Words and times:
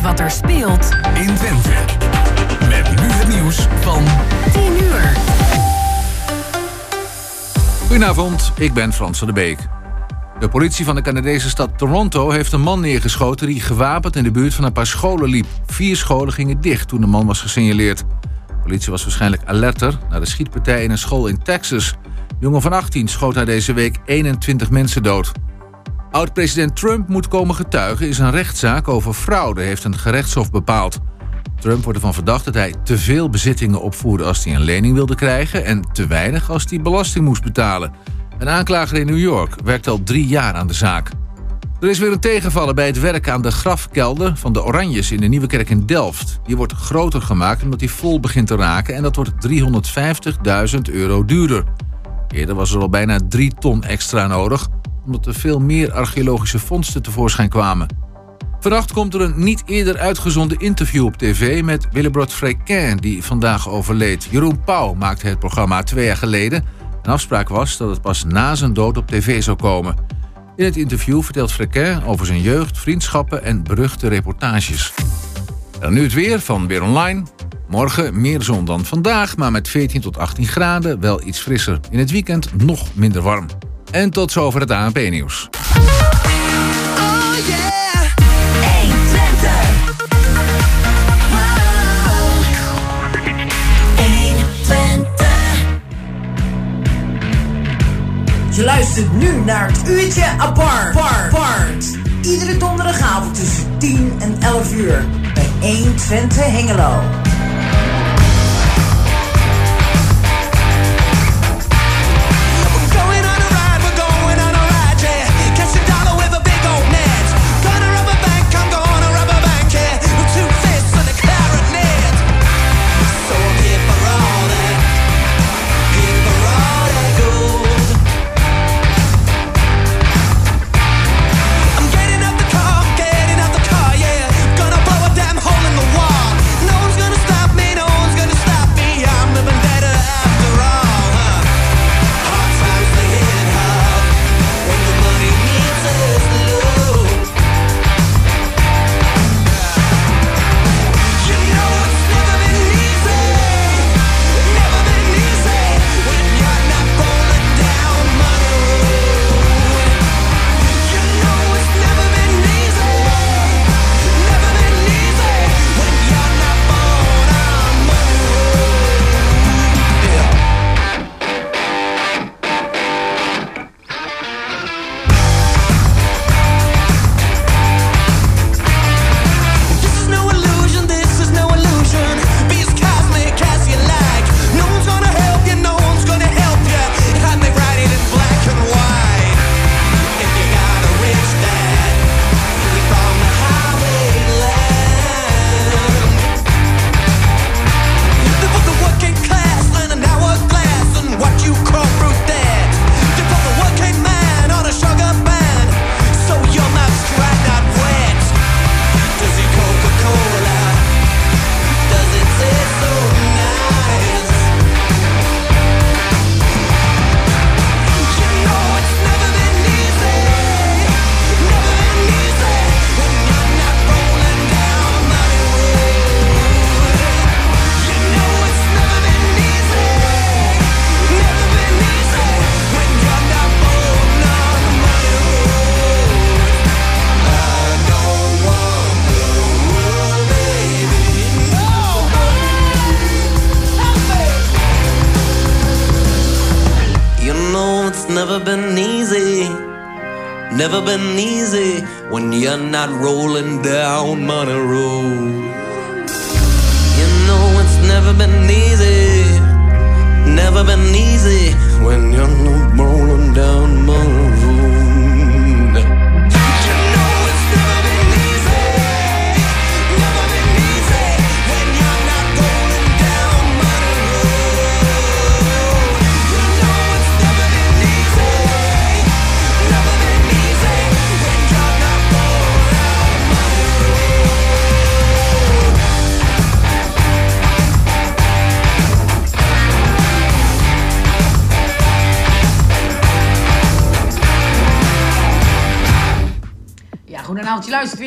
weet 0.00 0.08
wat 0.08 0.20
er 0.20 0.30
speelt 0.30 0.90
in 1.14 1.34
Twente. 1.34 1.70
Met 2.68 3.00
nu 3.00 3.06
het 3.06 3.28
nieuws 3.28 3.66
van 3.80 4.04
10 4.52 4.62
uur. 4.82 5.16
Goedenavond, 7.80 8.52
ik 8.56 8.72
ben 8.72 8.92
Frans 8.92 9.18
van 9.18 9.26
de 9.26 9.32
Beek. 9.32 9.58
De 10.38 10.48
politie 10.48 10.84
van 10.84 10.94
de 10.94 11.02
Canadese 11.02 11.48
stad 11.48 11.78
Toronto 11.78 12.30
heeft 12.30 12.52
een 12.52 12.60
man 12.60 12.80
neergeschoten 12.80 13.46
die 13.46 13.60
gewapend 13.60 14.16
in 14.16 14.22
de 14.22 14.30
buurt 14.30 14.54
van 14.54 14.64
een 14.64 14.72
paar 14.72 14.86
scholen 14.86 15.28
liep. 15.28 15.46
Vier 15.66 15.96
scholen 15.96 16.32
gingen 16.32 16.60
dicht 16.60 16.88
toen 16.88 17.00
de 17.00 17.06
man 17.06 17.26
was 17.26 17.40
gesignaleerd. 17.40 17.98
De 18.46 18.62
politie 18.62 18.90
was 18.90 19.02
waarschijnlijk 19.02 19.42
alerter 19.44 19.98
na 20.10 20.18
de 20.18 20.26
schietpartij 20.26 20.84
in 20.84 20.90
een 20.90 20.98
school 20.98 21.26
in 21.26 21.42
Texas. 21.42 21.94
De 22.28 22.34
jongen 22.40 22.62
van 22.62 22.72
18 22.72 23.08
schoot 23.08 23.34
hij 23.34 23.44
deze 23.44 23.72
week 23.72 23.98
21 24.04 24.70
mensen 24.70 25.02
dood. 25.02 25.32
Oud-president 26.10 26.76
Trump 26.76 27.08
moet 27.08 27.28
komen 27.28 27.54
getuigen 27.54 28.08
is 28.08 28.18
een 28.18 28.30
rechtszaak 28.30 28.88
over 28.88 29.12
fraude, 29.12 29.62
heeft 29.62 29.84
een 29.84 29.98
gerechtshof 29.98 30.50
bepaald. 30.50 30.98
Trump 31.60 31.82
wordt 31.82 31.98
ervan 31.98 32.14
verdacht 32.14 32.44
dat 32.44 32.54
hij 32.54 32.74
te 32.84 32.98
veel 32.98 33.28
bezittingen 33.28 33.80
opvoerde 33.80 34.24
als 34.24 34.44
hij 34.44 34.54
een 34.54 34.60
lening 34.60 34.94
wilde 34.94 35.14
krijgen 35.14 35.64
en 35.64 35.82
te 35.92 36.06
weinig 36.06 36.50
als 36.50 36.64
hij 36.68 36.80
belasting 36.80 37.24
moest 37.24 37.42
betalen. 37.42 37.92
Een 38.38 38.48
aanklager 38.48 38.98
in 38.98 39.06
New 39.06 39.18
York 39.18 39.54
werkt 39.64 39.86
al 39.86 40.02
drie 40.02 40.26
jaar 40.26 40.54
aan 40.54 40.66
de 40.66 40.74
zaak. 40.74 41.10
Er 41.80 41.88
is 41.88 41.98
weer 41.98 42.12
een 42.12 42.20
tegenvaller 42.20 42.74
bij 42.74 42.86
het 42.86 43.00
werk 43.00 43.28
aan 43.28 43.42
de 43.42 43.50
grafkelder 43.50 44.36
van 44.36 44.52
de 44.52 44.64
Oranjes 44.64 45.12
in 45.12 45.20
de 45.20 45.26
Nieuwe 45.26 45.46
Kerk 45.46 45.70
in 45.70 45.86
Delft. 45.86 46.40
Die 46.44 46.56
wordt 46.56 46.72
groter 46.72 47.22
gemaakt 47.22 47.62
omdat 47.62 47.78
die 47.78 47.90
vol 47.90 48.20
begint 48.20 48.46
te 48.46 48.56
raken 48.56 48.94
en 48.94 49.02
dat 49.02 49.16
wordt 49.16 49.32
350.000 50.74 50.80
euro 50.92 51.24
duurder. 51.24 51.64
Eerder 52.28 52.54
was 52.54 52.74
er 52.74 52.80
al 52.80 52.88
bijna 52.88 53.18
3 53.28 53.54
ton 53.58 53.82
extra 53.82 54.26
nodig, 54.26 54.68
omdat 55.04 55.26
er 55.26 55.34
veel 55.34 55.60
meer 55.60 55.92
archeologische 55.92 56.58
vondsten 56.58 57.02
tevoorschijn 57.02 57.48
kwamen. 57.48 57.88
Vannacht 58.60 58.92
komt 58.92 59.14
er 59.14 59.20
een 59.20 59.44
niet 59.44 59.62
eerder 59.66 59.98
uitgezonden 59.98 60.58
interview 60.58 61.04
op 61.04 61.16
tv 61.16 61.62
met 61.62 61.86
Willebrod 61.92 62.32
Fréquin, 62.32 62.96
die 62.96 63.24
vandaag 63.24 63.68
overleed. 63.68 64.28
Jeroen 64.30 64.60
Pauw 64.64 64.94
maakte 64.94 65.26
het 65.26 65.38
programma 65.38 65.82
twee 65.82 66.06
jaar 66.06 66.16
geleden. 66.16 66.64
Een 67.02 67.12
afspraak 67.12 67.48
was 67.48 67.76
dat 67.76 67.90
het 67.90 68.00
pas 68.00 68.24
na 68.24 68.54
zijn 68.54 68.72
dood 68.72 68.96
op 68.96 69.06
tv 69.06 69.42
zou 69.42 69.56
komen. 69.56 69.94
In 70.56 70.64
het 70.64 70.76
interview 70.76 71.22
vertelt 71.22 71.52
Fréquin 71.52 72.04
over 72.04 72.26
zijn 72.26 72.40
jeugd, 72.40 72.78
vriendschappen 72.78 73.44
en 73.44 73.62
beruchte 73.62 74.08
reportages. 74.08 74.92
En 75.80 75.92
nu 75.92 76.02
het 76.02 76.12
weer 76.12 76.40
van 76.40 76.66
Weer 76.66 76.82
Online. 76.82 77.22
Morgen 77.68 78.20
meer 78.20 78.42
zon 78.42 78.64
dan 78.64 78.84
vandaag, 78.84 79.36
maar 79.36 79.50
met 79.50 79.68
14 79.68 80.00
tot 80.00 80.18
18 80.18 80.46
graden 80.46 81.00
wel 81.00 81.26
iets 81.26 81.38
frisser. 81.38 81.80
In 81.90 81.98
het 81.98 82.10
weekend 82.10 82.64
nog 82.64 82.94
minder 82.94 83.22
warm. 83.22 83.46
En 83.90 84.10
tot 84.10 84.32
zover 84.32 84.60
het 84.60 84.70
ANP-nieuws. 84.70 85.48
Oh 85.50 85.80
yeah. 87.46 88.02
1 88.82 88.90
Twente. 89.08 89.50
Wow. 91.30 92.44
1 93.98 94.36
Twente. 94.62 95.26
Je 98.50 98.64
luistert 98.64 99.12
nu 99.12 99.30
naar 99.44 99.66
het 99.66 99.88
uurtje 99.88 100.24
apart. 100.38 100.96
Apart. 100.96 101.98
Iedere 102.22 102.56
donderdagavond 102.56 103.34
tussen 103.34 103.78
10 103.78 104.12
en 104.18 104.36
11 104.40 104.72
uur 104.72 105.04
bij 105.34 105.48
1 105.60 105.96
Twente 105.96 106.40
Hengelo. 106.40 107.02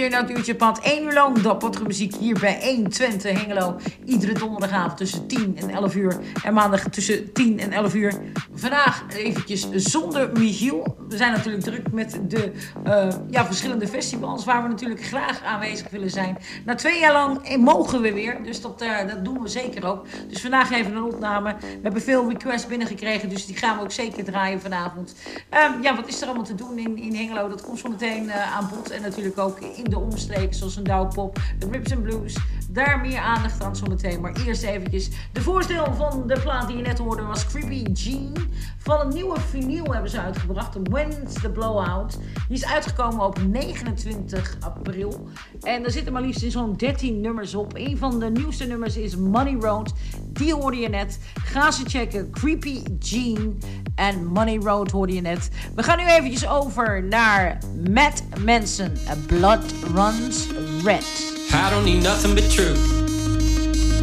Je 0.04 0.10
naar 0.10 0.22
het 0.22 0.38
uurtje 0.38 0.56
pad. 0.56 0.80
1 0.80 1.03
uur 1.14 1.20
lang. 1.20 1.42
Dapperige 1.42 1.84
muziek 1.84 2.16
hier 2.16 2.40
bij 2.40 2.60
1 2.60 2.90
Twente 2.90 3.28
Hengelo. 3.28 3.76
Iedere 4.06 4.34
donderdagavond 4.34 4.98
tussen 4.98 5.28
10 5.28 5.58
en 5.58 5.70
11 5.70 5.96
uur. 5.96 6.18
En 6.44 6.54
maandag 6.54 6.84
tussen 6.84 7.34
10 7.34 7.60
en 7.60 7.72
11 7.72 7.94
uur. 7.94 8.14
Vandaag 8.54 9.04
eventjes 9.16 9.70
zonder 9.72 10.30
Michiel. 10.34 10.98
We 11.10 11.18
zijn 11.18 11.32
natuurlijk 11.32 11.64
druk 11.64 11.92
met 11.92 12.20
de 12.28 12.52
eh, 12.84 13.08
ja, 13.30 13.46
verschillende 13.46 13.88
festivals... 13.88 14.46
waar 14.46 14.64
we 14.64 14.70
natuurlijk 14.70 15.04
graag 15.04 15.44
aanwezig 15.44 15.90
willen 15.90 16.10
zijn. 16.10 16.38
Na 16.66 16.76
twee 16.76 17.00
jaar 17.00 17.14
lang 17.14 17.58
mogen 17.58 18.02
we 18.02 18.14
weer. 18.14 18.44
Dus 18.44 18.62
dat, 18.62 18.82
eh, 18.82 19.08
dat 19.08 19.26
doen 19.26 19.42
we 19.42 19.48
zeker 19.48 19.86
ook. 19.86 20.06
Dus 20.30 20.42
vandaag 20.42 20.72
even 20.72 20.96
een 20.96 21.04
opname. 21.04 21.56
We 21.60 21.80
hebben 21.82 22.02
veel 22.02 22.30
requests 22.30 22.68
binnengekregen. 22.68 23.30
Dus 23.30 23.46
die 23.46 23.56
gaan 23.56 23.78
we 23.78 23.84
ook 23.84 23.92
zeker 23.92 24.24
draaien 24.24 24.62
vanavond. 24.62 25.16
Ehm, 25.50 25.82
ja, 25.82 25.96
wat 25.96 26.08
is 26.08 26.22
er 26.22 26.28
allemaal 26.28 26.46
te 26.46 26.56
doen 26.56 26.78
in, 26.78 26.98
in 26.98 27.16
Hengelo? 27.16 27.50
Dat 27.50 27.64
komt 27.64 27.80
zo 27.80 27.90
meteen 27.90 28.30
eh, 28.30 28.58
aan 28.58 28.70
bod. 28.76 28.90
En 28.90 29.02
natuurlijk 29.02 29.38
ook 29.38 29.60
in 29.60 29.84
de 29.84 30.00
omstreken, 30.00 30.56
zoals 30.56 30.76
een 30.76 30.84
Douwpop, 31.04 31.40
de 31.60 31.68
Rips 31.72 31.94
Blues. 32.02 32.38
Daar 32.70 33.00
meer 33.00 33.20
aandacht 33.20 33.64
aan 33.64 33.76
zometeen. 33.76 34.22
Maar 34.22 34.36
eerst 34.46 34.64
eventjes 34.64 35.10
de 35.32 35.42
voorstel 35.42 35.94
van 35.94 36.28
de 36.28 36.40
plaat 36.40 36.68
die 36.68 36.78
je 36.78 36.84
net 36.84 36.98
hoorde 36.98 37.22
was 37.22 37.46
Creepy 37.46 37.92
Jean. 37.92 38.34
Van 38.78 39.00
een 39.00 39.14
nieuwe 39.14 39.40
vinyl 39.40 39.94
hebben 39.94 40.12
ze 40.12 40.22
uitgebracht, 40.22 40.78
When's 40.84 41.34
the 41.34 41.50
Blowout. 41.50 42.18
Die 42.48 42.58
is 42.58 42.66
uitgekomen 42.66 43.26
op 43.26 43.40
29 43.48 44.58
april. 44.60 45.28
En 45.62 45.84
er 45.84 45.92
zitten 45.92 46.14
maar 46.14 46.22
liefst 46.22 46.52
zo'n 46.52 46.74
13 46.74 47.22
nummers 47.22 47.56
op. 47.56 47.76
Een 47.76 47.98
van 47.98 48.20
de 48.20 48.30
nieuwste 48.30 48.66
nummers 48.66 48.98
is 48.98 49.16
Money 49.16 49.56
Road. 49.60 49.94
Die 50.34 50.54
hoorde 50.54 50.78
je 50.78 50.90
net. 50.90 51.20
Ga 51.46 51.72
ze 51.72 51.84
checken. 51.86 52.32
Creepy 52.32 52.82
Jean 53.00 53.60
en 53.96 54.26
Money 54.26 54.58
Road 54.58 54.92
hoorde 54.92 55.14
je 55.14 55.22
net. 55.22 55.50
We 55.76 55.84
gaan 55.84 55.98
nu 55.98 56.04
eventjes 56.06 56.48
over 56.48 57.04
naar 57.04 57.58
Matt 57.90 58.24
Manson. 58.46 58.92
Blood 59.28 59.64
Runs 59.96 60.48
Red. 60.84 61.04
I 61.52 61.70
don't 61.70 61.86
need 61.86 62.04
nothing 62.04 62.34
but 62.34 62.50
truth. 62.52 62.80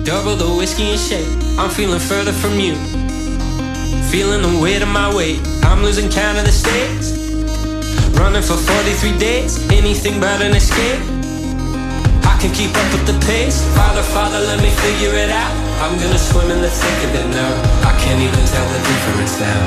Double 0.05 0.37
the 0.37 0.55
whiskey 0.57 0.91
and 0.91 0.99
shake. 0.99 1.29
I'm 1.59 1.71
feeling 1.71 2.01
further 2.01 2.33
from 2.33 2.59
you. 2.59 2.75
Feeling 4.11 4.43
the 4.43 4.59
weight 4.61 4.83
of 4.83 4.89
my 4.89 5.15
weight. 5.15 5.41
I'm 5.63 5.83
losing 5.83 6.11
count 6.11 6.39
of 6.39 6.45
the 6.45 6.53
states. 6.53 7.13
Running 8.19 8.43
for 8.43 8.57
43 8.57 9.19
days. 9.19 9.59
Anything 9.71 10.21
but 10.21 10.41
an 10.41 10.55
escape. 10.55 11.20
Can 12.41 12.55
keep 12.55 12.75
up 12.75 12.91
with 12.91 13.05
the 13.05 13.13
pace. 13.27 13.61
Father, 13.77 14.03
Father, 14.03 14.41
let 14.41 14.63
me 14.63 14.71
figure 14.71 15.13
it 15.13 15.29
out. 15.29 15.53
I'm 15.85 15.93
gonna 16.01 16.17
swim 16.17 16.51
in 16.51 16.63
the 16.63 16.71
thick 16.71 17.05
of 17.05 17.15
it 17.15 17.29
now. 17.37 17.53
I 17.85 17.93
can't 18.01 18.19
even 18.19 18.45
tell 18.49 18.67
the 18.73 18.81
difference 18.81 19.35
now. 19.39 19.61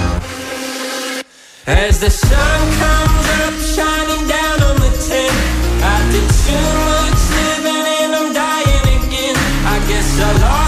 As 1.68 2.00
the 2.00 2.10
sun 2.10 2.60
comes 2.82 3.26
up, 3.46 3.54
shining 3.78 4.28
down 4.28 4.58
on 4.70 4.76
the 4.82 4.90
tent, 5.06 5.38
I 5.86 6.02
did 6.10 6.28
too 6.50 6.68
much 6.90 7.22
living 7.38 7.86
and 8.02 8.12
I'm 8.18 8.34
dying 8.34 8.86
again. 9.06 9.36
I 9.70 9.78
guess 9.88 10.10
I 10.20 10.32
lost 10.42 10.63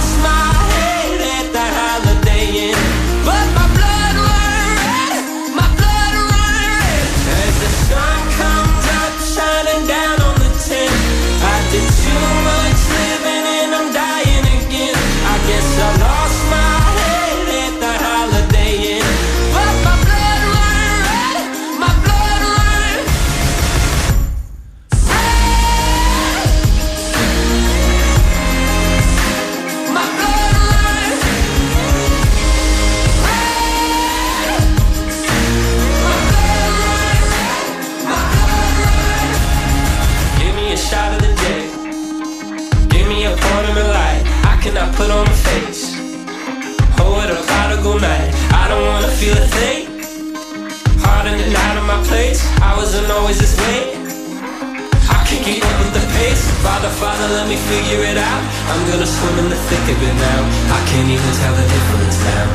Father, 56.33 56.89
Father, 56.89 57.27
let 57.35 57.47
me 57.47 57.55
figure 57.55 58.01
it 58.01 58.17
out. 58.17 58.43
I'm 58.71 58.81
gonna 58.89 59.05
swim 59.05 59.37
in 59.45 59.49
the 59.49 59.55
thick 59.69 59.85
of 59.93 60.01
it 60.01 60.15
now. 60.15 60.41
I 60.73 60.79
can't 60.89 61.09
even 61.09 61.31
tell 61.37 61.53
the 61.53 61.61
difference 61.75 62.17
now. 62.25 62.45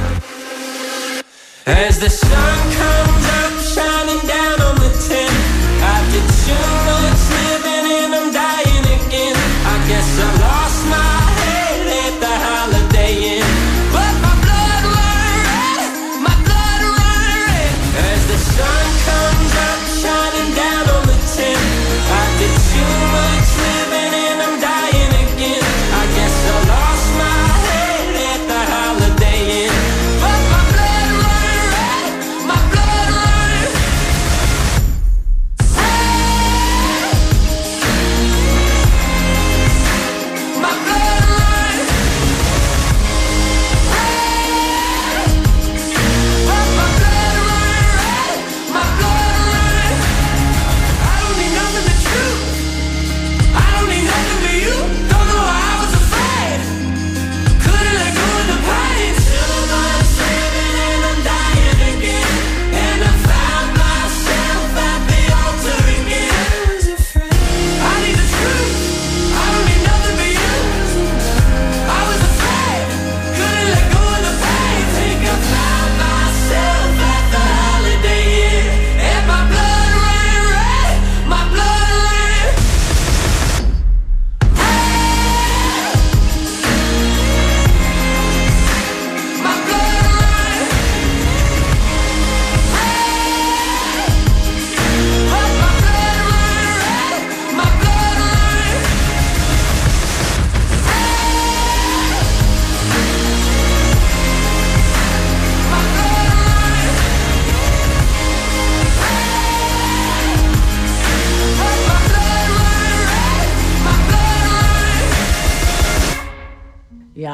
As 1.67 2.01
the 2.01 2.11
sun 2.11 2.57
comes 2.81 3.25
up, 3.43 3.53
shining 3.63 4.27
down 4.27 4.70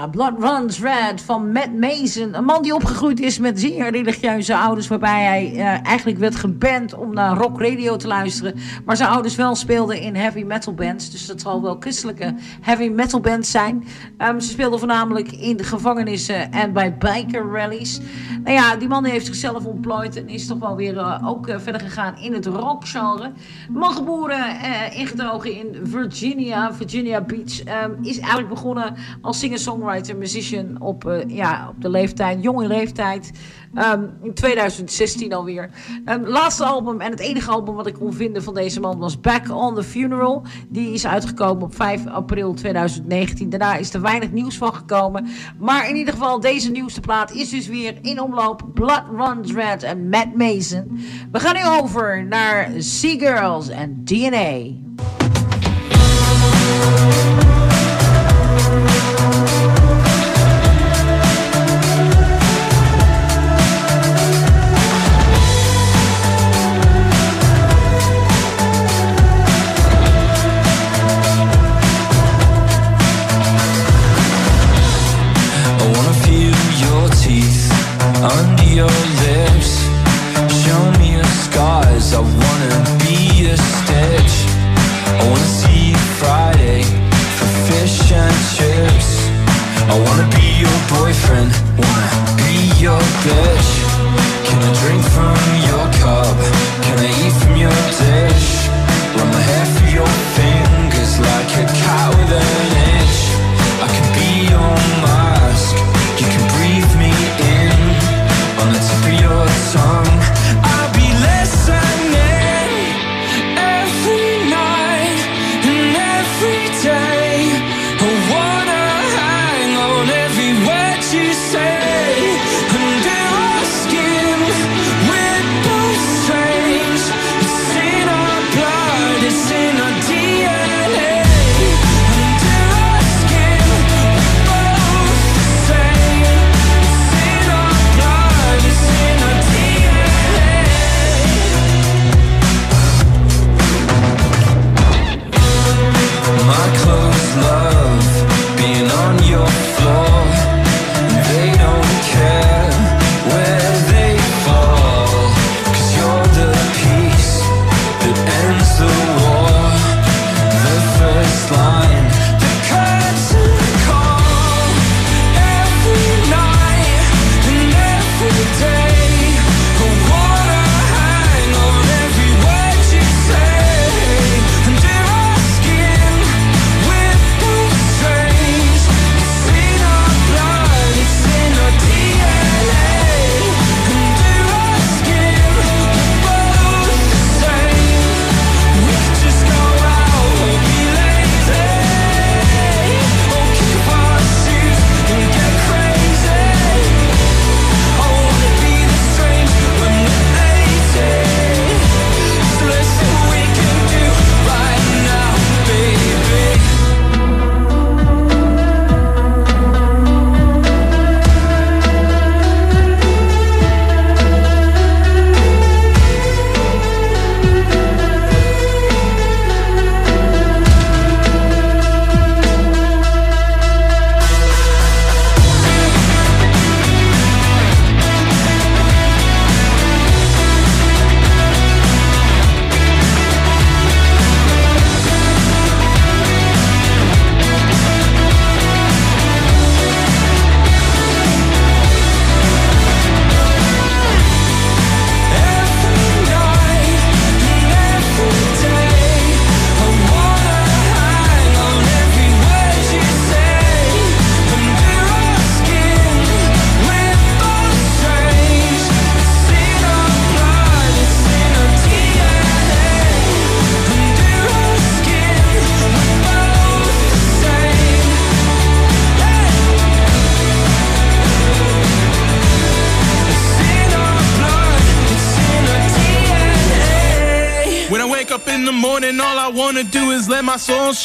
Blood 0.04 0.34
Runs 0.38 0.80
Red 0.80 1.20
van 1.20 1.52
Matt 1.52 1.78
Mason. 1.78 2.34
Een 2.34 2.44
man 2.44 2.62
die 2.62 2.74
opgegroeid 2.74 3.20
is 3.20 3.38
met 3.38 3.60
zeer 3.60 3.90
religieuze 3.90 4.56
ouders. 4.56 4.88
Waarbij 4.88 5.24
hij 5.24 5.52
eh, 5.52 5.86
eigenlijk 5.86 6.18
werd 6.18 6.36
geband 6.36 6.94
om 6.94 7.14
naar 7.14 7.36
rock 7.36 7.60
radio 7.60 7.96
te 7.96 8.06
luisteren. 8.06 8.54
Maar 8.84 8.96
zijn 8.96 9.08
ouders 9.08 9.34
wel 9.34 9.54
speelden 9.54 10.00
in 10.00 10.14
heavy 10.14 10.42
metal 10.42 10.74
bands. 10.74 11.10
Dus 11.10 11.26
dat 11.26 11.40
zal 11.40 11.62
wel 11.62 11.76
christelijke 11.80 12.34
heavy 12.60 12.88
metal 12.88 13.20
bands 13.20 13.50
zijn. 13.50 13.84
Ehm, 14.16 14.38
ze 14.40 14.48
speelden 14.48 14.78
voornamelijk 14.78 15.32
in 15.32 15.56
de 15.56 15.64
gevangenissen 15.64 16.52
en 16.52 16.72
bij 16.72 16.96
biker 16.96 17.50
rallies. 17.52 18.00
Nou 18.44 18.56
ja, 18.56 18.76
die 18.76 18.88
man 18.88 19.04
heeft 19.04 19.26
zichzelf 19.26 19.64
ontplooid 19.64 20.16
en 20.16 20.28
is 20.28 20.46
toch 20.46 20.58
wel 20.58 20.76
weer 20.76 20.98
eh, 20.98 21.28
ook 21.28 21.48
eh, 21.48 21.58
verder 21.58 21.80
gegaan 21.80 22.18
in 22.18 22.32
het 22.32 22.46
rockgenre. 22.46 23.32
Man 23.70 23.92
geboren, 23.92 24.60
ingetogen 24.92 25.52
in 25.52 25.76
Virginia, 25.82 26.74
Virginia 26.74 27.20
Beach. 27.20 27.62
ehm, 27.64 27.90
is 28.02 28.18
eigenlijk 28.18 28.48
begonnen 28.48 28.94
als 29.20 29.38
singer-songwriter, 29.38 29.84
musician 30.16 30.80
op, 30.80 31.06
eh, 31.06 31.28
ja, 31.28 31.68
op 31.68 31.82
de 31.82 31.88
leeftijd, 31.88 32.42
jonge 32.42 32.66
leeftijd. 32.66 33.32
Ehm, 33.74 34.04
in 34.22 34.34
2016 34.34 35.32
alweer. 35.32 35.70
Ehm, 36.04 36.24
laatste 36.24 36.64
album 36.64 37.00
en 37.00 37.10
het 37.10 37.20
enige 37.20 37.50
album 37.50 37.74
wat 37.74 37.86
ik 37.86 37.94
kon 37.94 38.12
vinden 38.12 38.42
van 38.42 38.54
deze 38.54 38.80
man 38.80 38.98
was 38.98 39.20
Back 39.20 39.50
on 39.50 39.74
the 39.74 39.82
Funeral. 39.82 40.42
Die 40.68 40.92
is 40.92 41.06
uitgekomen 41.06 41.62
op 41.62 41.74
5 41.74 42.06
april 42.06 42.54
2019. 42.54 43.50
Daarna 43.50 43.76
is 43.76 43.94
er 43.94 44.00
weinig 44.00 44.32
nieuws 44.32 44.56
van 44.56 44.74
gekomen. 44.74 45.26
Maar 45.58 45.88
in 45.88 45.96
ieder 45.96 46.14
geval, 46.14 46.40
deze 46.40 46.70
nieuwste 46.70 47.00
plaat 47.00 47.32
is 47.32 47.48
dus 47.48 47.66
weer 47.66 47.98
in 48.02 48.20
omloop. 48.20 48.62
Blood 48.74 49.02
Runs 49.16 49.52
Red 49.52 49.82
en 49.82 50.08
Matt 50.08 50.36
Mason. 50.36 51.00
We 51.32 51.40
gaan 51.40 51.54
nu 51.54 51.82
over 51.82 52.26
naar 52.26 52.70
Sea 52.78 53.18
Girls 53.18 53.68
en 53.68 54.04
DNA. 54.04 54.84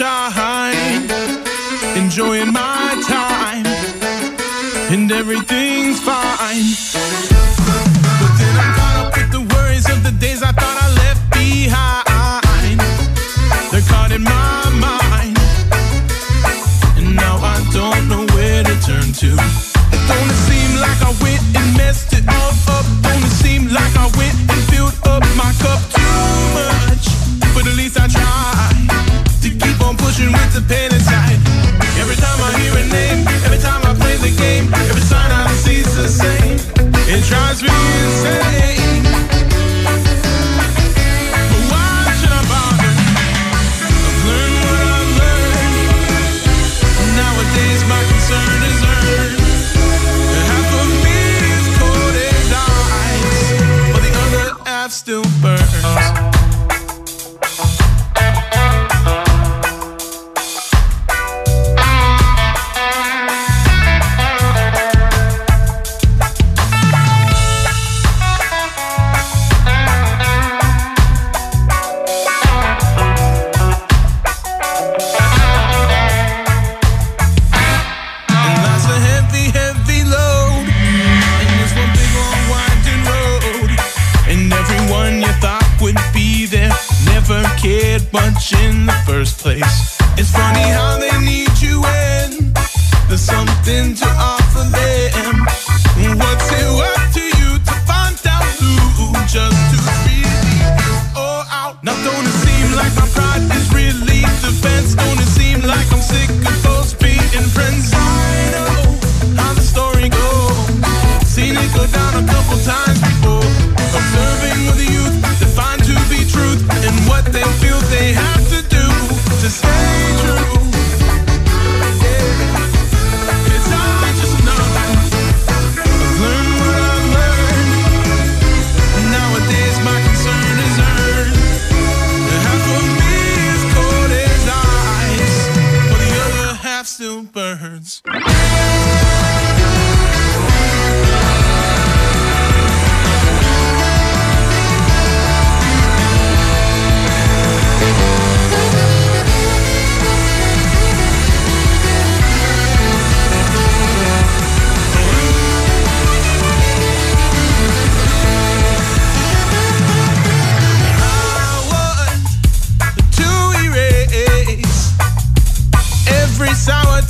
Shine. 0.01 0.40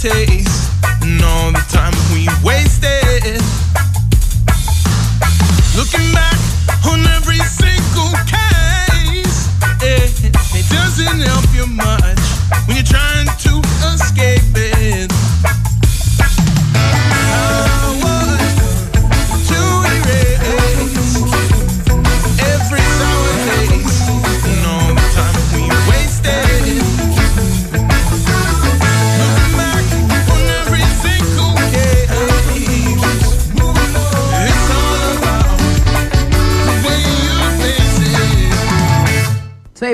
Taste 0.01 0.70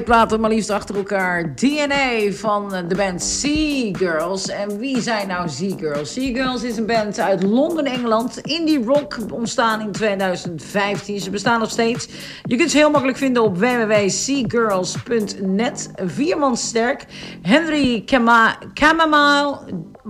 platen 0.07 0.39
maar 0.39 0.49
liefst 0.49 0.69
achter 0.69 0.95
elkaar. 0.95 1.55
DNA 1.55 2.31
van 2.31 2.73
de 2.87 2.95
band 2.95 3.23
Sea 3.23 3.93
Girls. 3.97 4.49
En 4.49 4.77
wie 4.77 5.01
zijn 5.01 5.27
nou 5.27 5.49
Sea 5.49 5.75
Girls? 5.77 6.13
Sea 6.13 6.33
Girls 6.33 6.63
is 6.63 6.77
een 6.77 6.85
band 6.85 7.19
uit 7.19 7.43
Londen, 7.43 7.85
Engeland. 7.85 8.37
Indie 8.37 8.83
rock, 8.83 9.17
ontstaan 9.31 9.81
in 9.81 9.91
2015. 9.91 11.19
Ze 11.19 11.29
bestaan 11.29 11.59
nog 11.59 11.69
steeds. 11.69 12.07
Je 12.43 12.55
kunt 12.55 12.71
ze 12.71 12.77
heel 12.77 12.91
makkelijk 12.91 13.17
vinden 13.17 13.43
op 13.43 13.57
www.seagirls.net. 13.57 15.91
Vier 15.95 16.37
man 16.37 16.57
sterk. 16.57 17.05
Henry 17.41 18.01
Kama 18.05 18.57
Kamamile, 18.73 19.59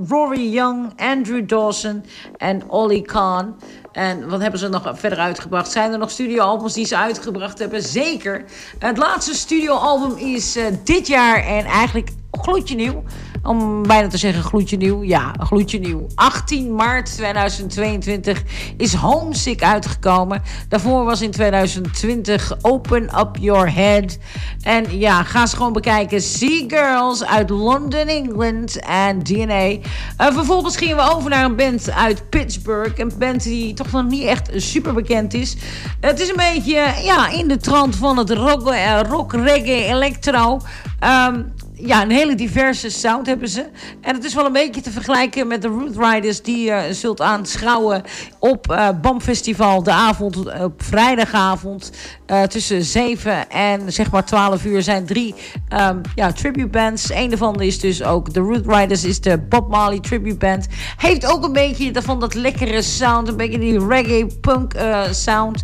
Rory 0.07 0.49
Young, 0.49 0.93
Andrew 0.95 1.47
Dawson 1.47 2.03
en 2.35 2.69
Ollie 2.69 3.01
Khan. 3.01 3.55
En 3.97 4.29
wat 4.29 4.41
hebben 4.41 4.59
ze 4.59 4.67
nog 4.67 4.91
verder 4.93 5.19
uitgebracht? 5.19 5.71
Zijn 5.71 5.91
er 5.91 5.97
nog 5.97 6.11
studioalbums 6.11 6.73
die 6.73 6.85
ze 6.85 6.97
uitgebracht 6.97 7.59
hebben? 7.59 7.81
Zeker. 7.81 8.43
Het 8.79 8.97
laatste 8.97 9.33
studioalbum 9.33 10.17
is 10.17 10.55
eh, 10.55 10.65
dit 10.83 11.07
jaar 11.07 11.43
en 11.43 11.65
eigenlijk 11.65 12.09
gloedje 12.31 12.75
nieuw. 12.75 13.03
Om 13.43 13.87
bijna 13.87 14.07
te 14.07 14.17
zeggen 14.17 14.43
gloedje 14.43 14.77
nieuw. 14.77 15.03
Ja, 15.03 15.33
gloedje 15.39 15.79
nieuw. 15.79 16.07
18 16.15 16.75
maart 16.75 17.05
2022 17.15 18.43
is 18.77 18.93
Homesick 18.93 19.63
uitgekomen. 19.63 20.41
Daarvoor 20.69 21.03
was 21.03 21.21
in 21.21 21.31
2020 21.31 22.57
Open 22.61 23.19
Up 23.19 23.37
Your 23.39 23.73
Head. 23.73 24.17
En 24.61 24.99
ja, 24.99 25.23
ga 25.23 25.45
ze 25.45 25.55
gewoon 25.55 25.73
bekijken. 25.73 26.21
Sea 26.21 26.63
Girls 26.67 27.25
uit 27.25 27.49
London, 27.49 28.07
England 28.07 28.79
en 28.79 29.23
DNA. 29.23 29.53
Eh, 29.53 29.79
vervolgens 30.17 30.77
gingen 30.77 30.95
we 30.95 31.11
over 31.15 31.29
naar 31.29 31.45
een 31.45 31.55
band 31.55 31.91
uit 31.91 32.29
Pittsburgh. 32.29 32.97
Een 32.99 33.11
band 33.19 33.43
die 33.43 33.73
toch 33.73 33.91
nog 33.91 34.05
niet 34.05 34.23
echt 34.23 34.49
super 34.55 34.93
bekend 34.93 35.33
is. 35.33 35.55
Het 35.99 36.19
is 36.19 36.29
een 36.29 36.53
beetje 36.53 36.93
ja, 37.03 37.29
in 37.29 37.47
de 37.47 37.57
trant 37.57 37.95
van 37.95 38.17
het 38.17 38.31
rock, 38.31 38.67
eh, 38.67 38.99
rock 39.09 39.33
reggae, 39.33 39.85
electro. 39.85 40.59
Ehm, 40.99 41.41
ja, 41.79 42.01
een 42.01 42.11
hele 42.11 42.35
diverse 42.35 42.89
sound 42.89 43.27
hebben 43.27 43.49
ze. 43.49 43.65
En 44.01 44.15
het 44.15 44.23
is 44.23 44.33
wel 44.33 44.45
een 44.45 44.51
beetje 44.51 44.81
te 44.81 44.91
vergelijken 44.91 45.47
met 45.47 45.61
de 45.61 45.67
Root 45.67 45.97
Riders... 45.97 46.41
die 46.41 46.65
je 46.65 46.87
zult 46.91 47.21
aanschouwen 47.21 48.03
op 48.39 48.71
eh 48.71 48.89
BAM 49.01 49.21
Festival... 49.21 49.83
de 49.83 49.91
avond, 49.91 50.37
op 50.63 50.83
vrijdagavond... 50.83 51.91
eh, 52.25 52.43
tussen 52.43 52.83
7 52.83 53.49
en 53.49 53.93
zeg 53.93 54.11
maar 54.11 54.25
12 54.25 54.65
uur 54.65 54.81
zijn 54.81 55.05
drie 55.05 55.35
ehm, 55.67 55.97
ja, 56.15 56.31
tribute 56.31 56.67
bands. 56.67 57.11
Een 57.11 57.29
daarvan 57.29 57.61
is 57.61 57.79
dus 57.79 58.03
ook 58.03 58.33
de 58.33 58.39
Root 58.39 58.65
Riders... 58.67 59.03
is 59.03 59.21
de 59.21 59.37
Bob 59.37 59.69
Marley 59.69 59.99
tribute 59.99 60.37
band. 60.37 60.67
Heeft 60.97 61.25
ook 61.25 61.43
een 61.43 61.53
beetje 61.53 61.91
van 62.01 62.19
dat 62.19 62.33
lekkere 62.33 62.81
sound... 62.81 63.27
een 63.27 63.37
beetje 63.37 63.59
die 63.59 63.87
reggae 63.87 64.27
punk 64.41 64.73
eh, 64.73 65.01
sound. 65.11 65.63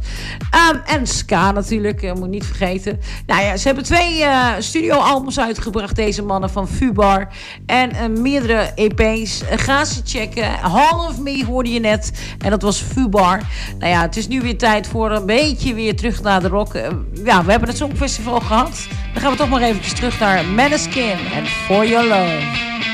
Ehm, 0.52 0.98
en 0.98 1.08
ska 1.08 1.52
natuurlijk, 1.52 2.02
eh, 2.02 2.14
moet 2.14 2.30
niet 2.30 2.46
vergeten. 2.46 3.00
Nou 3.26 3.42
ja, 3.42 3.58
ze 3.58 3.68
hebben 3.68 3.84
twee 3.84 4.24
eh 4.24 4.52
studioalbums 4.60 5.40
uitgebracht... 5.40 5.96
deze 6.06 6.24
mannen 6.24 6.50
van 6.50 6.68
Fubar. 6.68 7.28
En 7.66 7.92
eh, 7.92 8.08
meerdere 8.10 8.72
EP's. 8.76 9.42
Eh, 9.42 9.58
ga 9.58 9.86
ze 9.86 10.02
checken. 10.06 10.52
Hall 10.52 11.08
of 11.08 11.20
Me 11.20 11.46
hoorde 11.46 11.70
je 11.70 11.80
net. 11.80 12.12
En 12.38 12.50
dat 12.50 12.62
was 12.62 12.82
Fubar. 12.82 13.42
Nou 13.80 13.92
ja, 13.92 14.02
het 14.02 14.18
is 14.18 14.28
nu 14.28 14.42
weer 14.42 14.58
tijd 14.58 14.88
voor 14.88 15.12
een 15.12 15.26
beetje 15.26 15.74
weer 15.74 15.96
terug 15.96 16.22
naar 16.22 16.42
de 16.42 16.48
rock. 16.48 16.74
Eh, 16.74 16.90
ja, 17.24 17.44
we 17.44 17.52
hebben 17.52 17.70
het 17.70 17.78
Songfestival 17.78 18.40
gehad. 18.40 18.88
Dan 19.14 19.22
gaan 19.22 19.32
we 19.32 19.38
toch 19.38 19.50
maar 19.50 19.62
eventjes 19.62 19.94
terug 19.94 20.20
naar 20.20 20.46
Maneskin 20.46 21.18
en 21.36 21.46
For 21.46 21.88
Your 21.88 22.08
Love. 22.08 22.93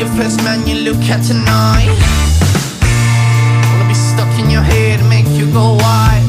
The 0.00 0.06
first 0.16 0.42
man 0.44 0.66
you 0.66 0.76
look 0.76 1.02
at 1.10 1.22
tonight. 1.22 1.92
Wanna 3.68 3.86
be 3.86 3.94
stuck 3.94 4.32
in 4.38 4.48
your 4.48 4.62
head, 4.62 5.00
and 5.00 5.08
make 5.10 5.28
you 5.28 5.44
go 5.52 5.76
wild. 5.76 6.24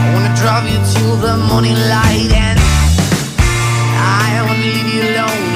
I 0.00 0.10
wanna 0.14 0.34
drive 0.34 0.66
you 0.72 0.80
till 0.94 1.16
the 1.16 1.36
morning 1.48 1.74
light, 1.74 2.32
and 2.32 2.58
I 4.24 4.42
wanna 4.46 4.64
leave 4.74 4.88
you 4.94 5.02
alone 5.10 5.51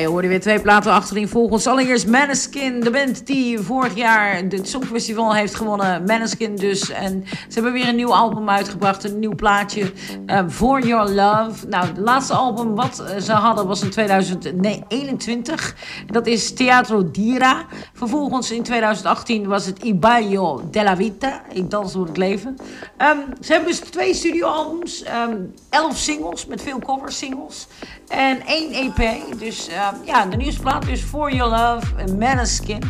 je 0.00 0.06
hoorde 0.06 0.28
weer 0.28 0.40
twee 0.40 0.60
platen 0.60 0.92
achterin 0.92 1.28
volgens. 1.28 1.66
Allereerst 1.66 2.06
Maneskin, 2.06 2.80
de 2.80 2.90
band 2.90 3.26
die 3.26 3.58
vorig 3.58 3.94
jaar 3.94 4.36
het 4.36 4.68
Songfestival 4.68 5.34
heeft 5.34 5.54
gewonnen. 5.54 6.04
Maneskin 6.06 6.56
dus. 6.56 6.90
En 6.90 7.24
ze 7.26 7.54
hebben 7.54 7.72
weer 7.72 7.88
een 7.88 7.96
nieuw 7.96 8.14
album 8.14 8.50
uitgebracht. 8.50 9.04
Een 9.04 9.18
nieuw 9.18 9.34
plaatje. 9.34 9.92
eh, 10.26 10.48
For 10.48 10.86
Your 10.86 11.10
Love. 11.10 11.66
Nou, 11.66 11.86
het 11.86 11.98
laatste 11.98 12.34
album 12.34 12.74
wat 12.74 12.98
eh, 13.00 13.20
ze 13.20 13.32
hadden 13.32 13.66
was 13.66 13.82
in 13.82 13.90
2021. 13.90 15.74
Dat 16.06 16.26
is 16.26 16.52
Teatro 16.52 17.10
Dira. 17.10 17.64
Vervolgens 17.92 18.50
in 18.50 18.62
2018 18.62 19.46
was 19.46 19.66
het 19.66 19.82
Ibayo 19.82 20.62
della 20.70 20.96
Vita. 20.96 21.42
Ik 21.52 21.70
dans 21.70 21.92
door 21.92 22.06
het 22.06 22.16
leven. 22.16 22.56
Ehm, 22.96 23.18
ze 23.40 23.52
hebben 23.52 23.70
dus 23.70 23.78
twee 23.78 24.14
studioalbums. 24.14 25.02
ehm 25.02 25.34
elf 25.70 25.96
singles 25.96 26.46
met 26.46 26.62
veel 26.62 26.78
cover 26.78 27.12
singles. 27.12 27.66
En 28.10 28.46
één 28.46 28.72
EP. 28.72 29.38
Dus 29.38 29.68
ehm, 29.68 29.94
ja, 30.04 30.26
de 30.26 30.36
nieuwste 30.36 30.60
plaat 30.60 30.86
dus 30.86 31.00
For 31.00 31.32
Your 31.32 31.50
Love, 31.50 32.14
Maneskin. 32.16 32.82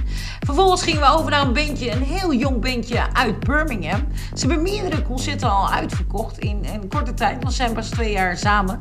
Vervolgens 0.47 0.83
gingen 0.83 1.01
we 1.01 1.07
over 1.07 1.31
naar 1.31 1.47
een 1.47 1.53
bandje, 1.53 1.91
een 1.91 2.03
heel 2.03 2.35
jong 2.35 2.61
bandje 2.61 3.13
uit 3.13 3.41
Birmingham. 3.41 4.07
Ze 4.35 4.47
hebben 4.47 4.63
meerdere 4.63 5.03
concerten 5.03 5.51
al 5.51 5.71
uitverkocht 5.71 6.39
in 6.39 6.65
korte 6.89 7.15
tijd, 7.15 7.37
want 7.43 7.51
ze 7.51 7.63
zijn 7.63 7.73
pas 7.73 7.89
twee 7.89 8.13
jaar 8.13 8.37
samen. 8.37 8.81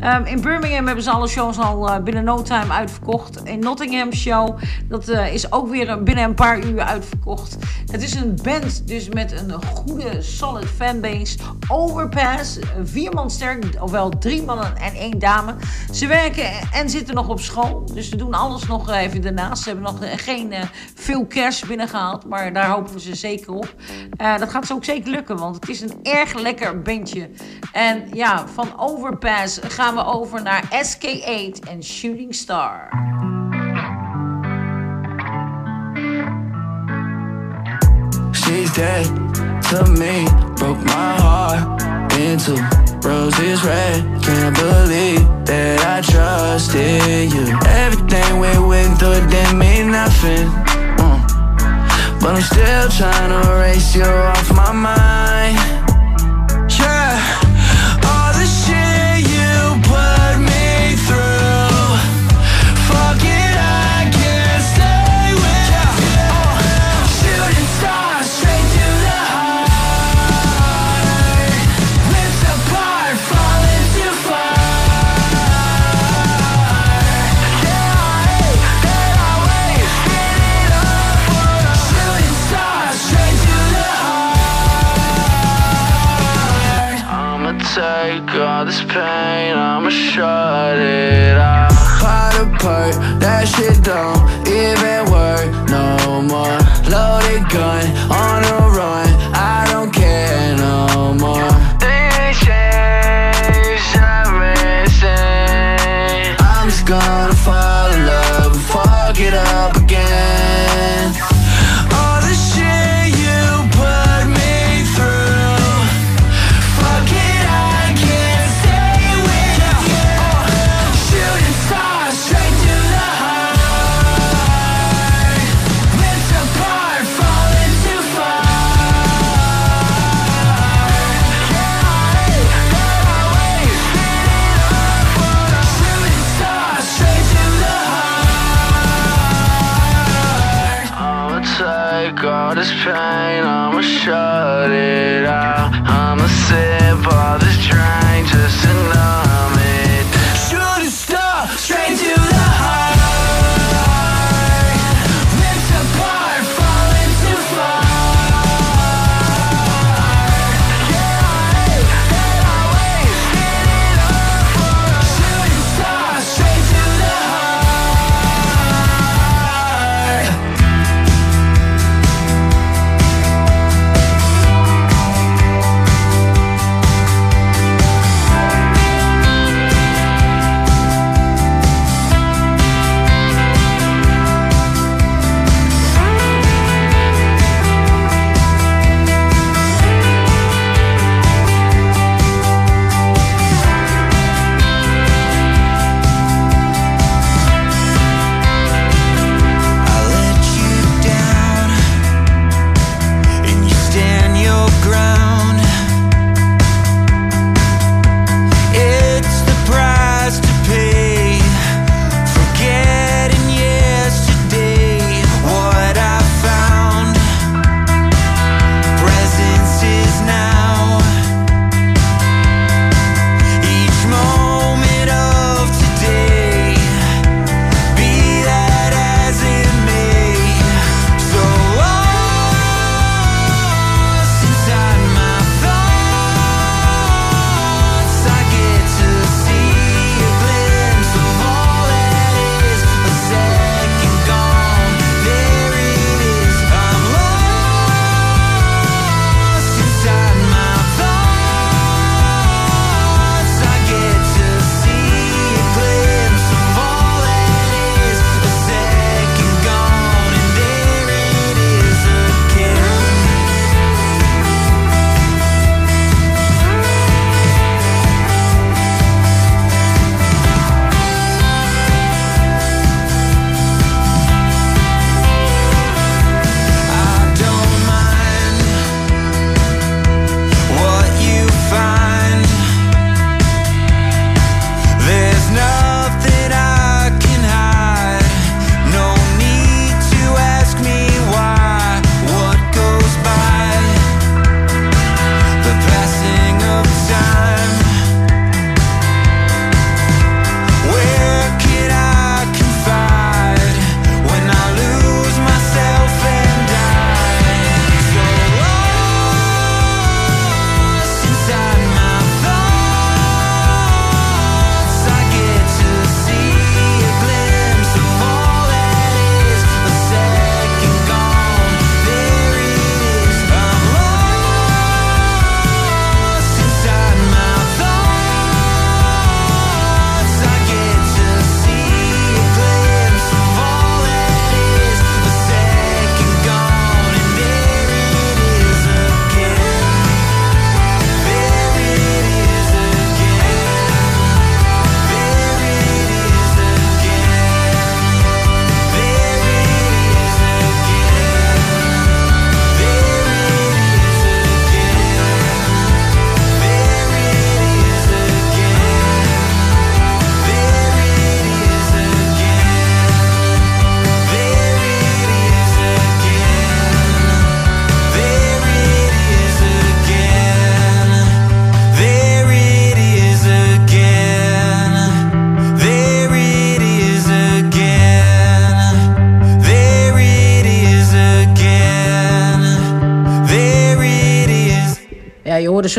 Ehm, 0.00 0.24
in 0.24 0.40
Birmingham 0.40 0.86
hebben 0.86 1.04
ze 1.04 1.10
alle 1.10 1.28
shows 1.28 1.58
al 1.58 1.88
eh, 1.88 2.02
binnen 2.02 2.24
no 2.24 2.42
time 2.42 2.72
uitverkocht. 2.72 3.44
In 3.44 3.58
Nottingham 3.58 4.12
show, 4.12 4.58
dat 4.88 5.08
eh, 5.08 5.34
is 5.34 5.52
ook 5.52 5.68
weer 5.70 6.02
binnen 6.02 6.24
een 6.24 6.34
paar 6.34 6.64
uur 6.64 6.80
uitverkocht. 6.80 7.56
Het 7.92 8.02
is 8.02 8.14
een 8.14 8.38
band 8.42 8.88
dus 8.88 9.08
met 9.08 9.32
een 9.32 9.64
goede, 9.64 10.22
solid 10.22 10.66
fanbase. 10.66 11.38
Overpass, 11.68 12.58
vier 12.82 13.14
man 13.14 13.30
sterk, 13.30 13.64
ofwel 13.80 14.08
drie 14.08 14.42
mannen 14.42 14.76
en 14.76 14.94
één 14.94 15.18
dame. 15.18 15.54
Ze 15.92 16.06
werken 16.06 16.50
en 16.72 16.90
zitten 16.90 17.14
nog 17.14 17.28
op 17.28 17.40
school, 17.40 17.84
dus 17.94 18.08
ze 18.08 18.16
doen 18.16 18.34
alles 18.34 18.66
nog 18.66 18.90
even 18.90 19.22
daarnaast. 19.22 19.62
Ze 19.62 19.68
hebben 19.68 19.92
nog 19.92 20.02
eh, 20.02 20.10
geen 20.16 20.52
eh, 20.52 20.62
veel 20.94 21.26
cash 21.26 21.62
binnengehaald, 21.62 22.24
maar 22.26 22.52
daar 22.52 22.68
hopen 22.68 22.92
we 22.92 23.00
ze 23.00 23.14
zeker 23.14 23.52
op. 23.52 23.74
Eh, 24.16 24.38
dat 24.38 24.50
gaat 24.50 24.66
ze 24.66 24.74
ook 24.74 24.84
zeker 24.84 25.10
lukken, 25.10 25.36
want 25.36 25.54
het 25.54 25.68
is 25.68 25.80
een 25.80 25.98
erg 26.02 26.34
lekker 26.34 26.82
bandje. 26.82 27.30
En 27.72 28.08
ja, 28.12 28.46
van 28.46 28.78
Overpass 28.78 29.58
gaan 29.62 29.94
we 29.94 30.04
over 30.04 30.42
naar 30.42 30.64
SK8 30.64 31.68
en 31.68 31.84
Shooting 31.84 32.34
Star. 32.34 32.88
She's 38.32 38.72
dead 38.72 39.06
to 39.70 39.84
me, 39.84 40.24
broke 40.54 40.84
my 40.84 41.14
heart 41.22 41.89
into 42.20 42.52
roses 43.02 43.64
red. 43.64 44.04
Can't 44.22 44.54
believe 44.54 45.24
that 45.46 45.80
I 45.94 46.00
trusted 46.02 47.32
you. 47.32 47.46
Everything 47.66 48.38
we 48.38 48.52
went 48.68 48.98
through 48.98 49.26
didn't 49.28 49.58
mean 49.58 49.90
nothing. 49.90 50.46
mm. 51.00 51.20
But 52.20 52.36
I'm 52.36 52.42
still 52.42 52.88
trying 52.90 53.30
to 53.30 53.52
erase 53.52 53.94
you 53.96 54.04
off 54.04 54.50
my 54.54 54.72
mind. 54.72 55.79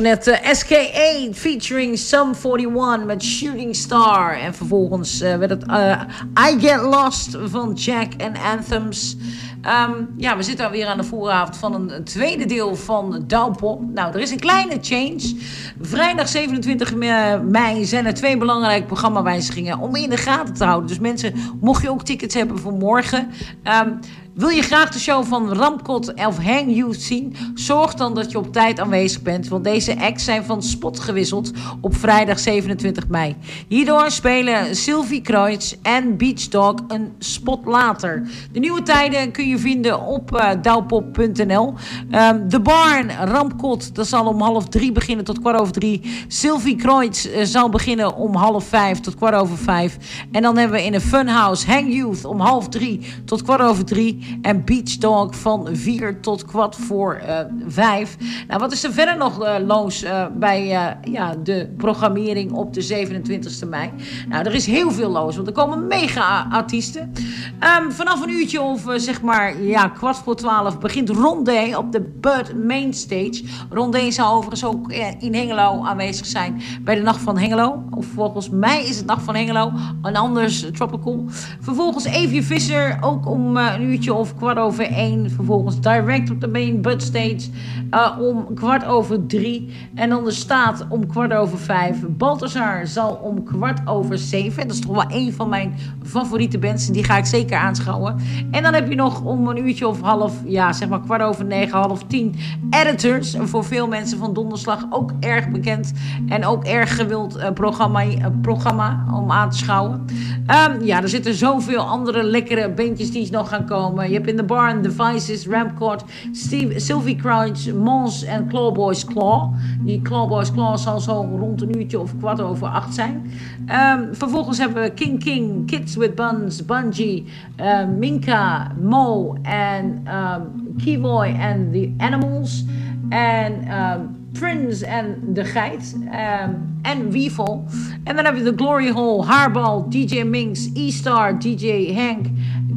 Net 0.02 0.28
eh, 0.28 0.54
SK8 0.54 1.34
featuring 1.34 1.98
Sum 1.98 2.34
41 2.44 3.06
met 3.06 3.24
Shooting 3.24 3.76
Star. 3.76 4.40
En 4.40 4.54
vervolgens 4.54 5.22
eh, 5.22 5.38
werd 5.38 5.50
het 5.50 5.66
eh, 5.66 6.02
I 6.50 6.60
Get 6.60 6.82
Lost 6.82 7.38
van 7.44 7.74
Jack 7.74 8.08
and 8.18 8.38
Anthems. 8.38 9.16
Ehm, 9.62 9.92
ja, 10.18 10.38
we 10.38 10.44
zitten 10.44 10.66
alweer 10.66 10.88
aan 10.88 10.98
de 10.98 11.04
vooravond 11.04 11.58
van 11.58 11.74
een, 11.74 12.04
tweede 12.04 12.46
deel 12.46 12.76
van 12.76 13.24
Douwpop. 13.28 13.82
Nou, 13.94 14.14
er 14.14 14.20
is 14.20 14.32
een 14.32 14.40
kleine 14.40 14.78
change. 14.82 15.36
Vrijdag 15.82 16.28
27 16.28 16.96
me- 16.96 17.42
mei 17.50 17.86
zijn 17.86 18.06
er 18.06 18.14
twee 18.14 18.38
belangrijke 18.38 18.86
programmawijzigingen 18.86 19.80
om 19.80 19.96
in 19.96 20.10
de 20.10 20.18
gaten 20.18 20.54
te 20.54 20.64
houden. 20.64 20.88
Dus 20.88 21.00
mensen, 21.00 21.34
mocht 21.60 21.82
je 21.82 21.90
ook 21.90 22.04
tickets 22.04 22.36
hebben 22.36 22.60
voor 22.60 22.74
morgen... 22.74 23.30
ehm, 23.64 23.90
wil 24.34 24.50
je 24.50 24.62
graag 24.62 24.89
de 24.89 25.00
show 25.00 25.26
van 25.26 25.54
Ramkot 25.54 26.13
of 26.13 26.38
Hang 26.38 26.76
Youth 26.76 27.02
zien? 27.02 27.36
Zorg 27.56 27.94
dan 27.94 28.15
dat 28.15 28.32
je 28.32 28.38
op 28.38 28.54
tijd 28.54 28.80
aanwezig 28.80 29.22
bent, 29.22 29.48
want 29.48 29.63
deze 29.63 30.00
acts 30.00 30.24
zijn 30.24 30.44
van 30.44 30.63
spot 30.63 31.00
gewisseld 31.00 31.52
op 31.82 31.96
vrijdag 31.96 32.39
27 32.39 33.08
mei. 33.08 33.36
Hierdoor 33.67 34.12
spelen 34.12 34.76
Sylvie 34.76 35.22
Kreutz 35.22 35.76
en 35.82 36.17
Beach 36.17 36.48
Dog 36.48 36.76
een 36.88 37.12
spot 37.20 37.65
later. 37.65 38.30
De 38.52 38.60
nieuwe 38.60 38.82
tijden 38.82 39.32
kun 39.32 39.48
je 39.48 39.58
vinden 39.58 40.02
op 40.02 40.36
eh 40.36 40.50
douwpop.nl. 40.62 41.74
Ehm, 42.12 42.47
de 42.47 42.60
Barn, 42.60 43.12
Ramkot, 43.12 43.95
dat 43.95 44.08
zal 44.08 44.26
om 44.26 44.41
half 44.41 44.68
drie 44.68 44.91
beginnen 44.91 45.26
tot 45.26 45.39
kwart 45.39 45.60
over 45.60 45.74
drie. 45.74 46.01
Sylvie 46.28 46.76
Kreutz 46.76 47.26
eh, 47.26 47.43
zal 47.43 47.70
beginnen 47.70 48.16
om 48.16 48.36
half 48.36 48.64
vijf 48.64 48.99
tot 48.99 49.16
kwart 49.16 49.36
over 49.36 49.58
vijf. 49.58 49.97
En 50.32 50.41
dan 50.41 50.58
hebben 50.58 50.78
we 50.78 50.86
in 50.86 50.93
een 50.93 51.01
funhouse 51.01 51.72
Hang 51.72 51.93
Youth 51.93 52.26
om 52.26 52.39
half 52.39 52.70
drie 52.70 52.99
tot 53.26 53.43
kwart 53.43 53.62
over 53.62 53.86
drie. 53.86 54.20
En 54.41 54.65
Beach 54.65 54.97
Dog 54.97 55.36
van 55.36 55.67
vier 55.72 56.19
tot 56.19 56.45
kwart 56.45 56.76
voor 56.76 57.13
eh, 57.13 57.39
vijf. 57.67 58.17
Nou, 58.47 58.59
wat 58.59 58.72
is 58.72 58.84
er 58.84 58.93
verder 58.93 59.17
nog 59.17 59.43
eh, 59.43 59.55
loos 59.65 60.03
eh, 60.03 60.26
bij 60.34 60.76
eh, 60.76 61.13
ja, 61.13 61.36
de 61.43 61.74
programmering 61.78 62.51
op 62.51 62.74
de 62.74 63.07
27e 63.07 63.69
mei? 63.69 63.89
Nou, 64.30 64.45
er 64.45 64.53
is 64.53 64.65
heel 64.65 64.91
veel 64.91 65.09
loos, 65.09 65.36
want 65.36 65.47
er 65.47 65.53
komen 65.53 65.88
mega 65.88 66.47
artiesten. 66.51 67.11
Ehm, 67.59 67.91
vanaf 67.91 68.22
een 68.22 68.30
uurtje 68.30 68.61
of 68.61 68.88
eh, 68.88 68.97
zeg 68.97 69.22
maar 69.22 69.61
ja, 69.63 69.88
kwart 69.88 70.17
voor 70.17 70.36
twaalf 70.36 70.80
begint 70.80 71.09
Rondé 71.09 71.78
op 71.78 71.91
de 71.91 72.01
Bud 72.01 72.65
Mainstage. 72.67 73.43
Rondé 73.69 74.11
zal 74.11 74.34
overigens 74.34 74.65
ook 74.65 74.91
eh, 74.91 75.07
in 75.19 75.34
Hengelo 75.34 75.84
aanwezig 75.84 76.26
zijn 76.26 76.61
bij 76.82 76.95
de 76.95 77.01
Nacht 77.01 77.22
van 77.22 77.38
Hengelo. 77.38 77.84
Of 77.89 78.05
volgens 78.05 78.49
mij 78.49 78.86
is 78.86 78.97
het 78.97 79.05
Nacht 79.05 79.24
van 79.24 79.36
Hengelo, 79.36 79.72
en 80.01 80.15
anders 80.15 80.63
eh, 80.63 80.72
Tropical. 80.72 81.26
Vervolgens 81.59 82.05
Evie 82.05 82.43
Visser, 82.43 82.97
ook 83.01 83.28
om 83.28 83.57
eh, 83.57 83.74
een 83.74 83.82
uurtje 83.82 84.11
of 84.14 84.36
kwart 84.36 84.57
over 84.57 84.86
één. 84.86 85.30
Vervolgens 85.30 85.80
direct 85.80 86.30
op 86.30 86.41
de 86.41 86.47
Main 86.47 86.82
Bud 86.82 87.01
Stage 87.01 87.49
eh, 87.89 88.18
om 88.20 88.53
kwart 88.53 88.86
over 88.86 89.26
drie. 89.26 89.74
En 89.95 90.09
dan 90.09 90.24
de 90.24 90.32
staat 90.32 90.86
om 90.89 91.07
kwart 91.07 91.34
over 91.34 91.57
vijf. 91.57 91.97
Balthazar 92.07 92.88
zal 92.88 93.14
om 93.14 93.43
kwart 93.43 93.80
over 93.88 94.18
zeven. 94.18 94.68
Dat 94.68 94.76
is 94.76 94.82
toch 94.82 94.95
wel 94.95 95.18
een 95.20 95.34
van 95.34 95.49
mijn 95.49 95.74
favoriete 96.03 96.57
bands. 96.57 96.88
Die 96.88 97.03
ga 97.03 97.18
ik 97.18 97.26
zeker 97.26 97.57
aanschouwen. 97.57 98.16
En 98.51 98.64
dan 98.64 98.74
heb 98.74 98.89
je 98.89 98.95
nog 98.95 99.22
om 99.22 99.47
een 99.47 99.57
uurtje 99.57 99.88
of 99.88 100.01
half, 100.01 100.34
ja, 100.45 100.74
zeg 100.74 100.89
maar 100.89 101.01
kwart 101.01 101.22
over 101.22 101.45
negen, 101.45 101.78
half 101.78 102.03
tien. 102.03 102.36
Editors. 102.70 103.36
Voor 103.39 103.66
veel 103.66 103.88
mensen 103.88 104.18
van 104.18 104.34
Donderslag 104.34 104.86
ook 104.89 105.12
erg 105.20 105.49
bekend. 105.49 105.93
En 106.28 106.45
ook 106.45 106.64
erg 106.64 106.95
gewild 106.95 107.36
eh, 107.36 107.51
programma, 107.51 108.01
eh, 108.03 108.26
programma 108.41 109.05
om 109.14 109.32
aan 109.32 109.49
te 109.49 109.57
schouwen. 109.57 110.05
Ehm, 110.45 110.84
ja, 110.84 111.01
er 111.01 111.09
zitten 111.09 111.34
zoveel 111.34 111.82
andere 111.82 112.24
lekkere 112.24 112.70
bandjes 112.70 113.12
die 113.12 113.32
nog 113.32 113.49
gaan 113.49 113.66
komen. 113.66 114.01
Je 114.08 114.14
hebt 114.14 114.28
in 114.28 114.36
de 114.36 114.43
Barn, 114.43 114.82
Devices, 114.82 115.47
Ramcord, 115.47 116.04
Steve, 116.32 116.80
Sylvie 116.80 117.16
Crouch, 117.16 117.74
Mons 117.74 118.24
en 118.24 118.47
Clawboys 118.47 119.06
Claw. 119.06 119.54
Die 119.82 120.02
Clawboys 120.02 120.52
Claw 120.52 120.78
zal 120.78 120.99
zo 120.99 121.30
rond 121.39 121.62
een 121.62 121.78
uurtje 121.80 121.99
of 121.99 122.18
kwart 122.18 122.41
over 122.41 122.68
acht 122.68 122.93
zijn. 122.93 123.32
Ehm, 123.66 124.14
vervolgens 124.14 124.58
hebben 124.58 124.84
we 124.84 124.93
King 124.93 125.24
King, 125.24 125.66
Kids 125.68 125.95
with 125.95 126.16
Buns, 126.16 126.66
Bungie, 126.66 127.26
eh, 127.56 127.86
Minka, 127.97 128.72
Mo 128.82 129.38
en 129.41 130.02
ehm 130.04 130.41
Keyboy 130.84 131.28
en 131.28 131.70
The 131.72 131.93
Animals. 131.97 132.66
En 133.10 133.68
ehm, 133.68 133.99
Prince 134.32 134.86
en 134.86 135.16
De 135.34 135.43
Geit. 135.43 135.97
ehm, 136.12 136.49
en 136.82 137.12
Weevil. 137.12 137.64
En 138.04 138.16
dan 138.16 138.26
hebben 138.26 138.43
we 138.43 138.52
de 138.52 138.58
Glory 138.64 138.91
Hole, 138.91 139.24
Haarbal, 139.26 139.89
DJ 139.89 140.24
Minx, 140.24 140.70
E-Star, 140.74 141.39
DJ 141.39 141.93
Hank, 141.93 142.26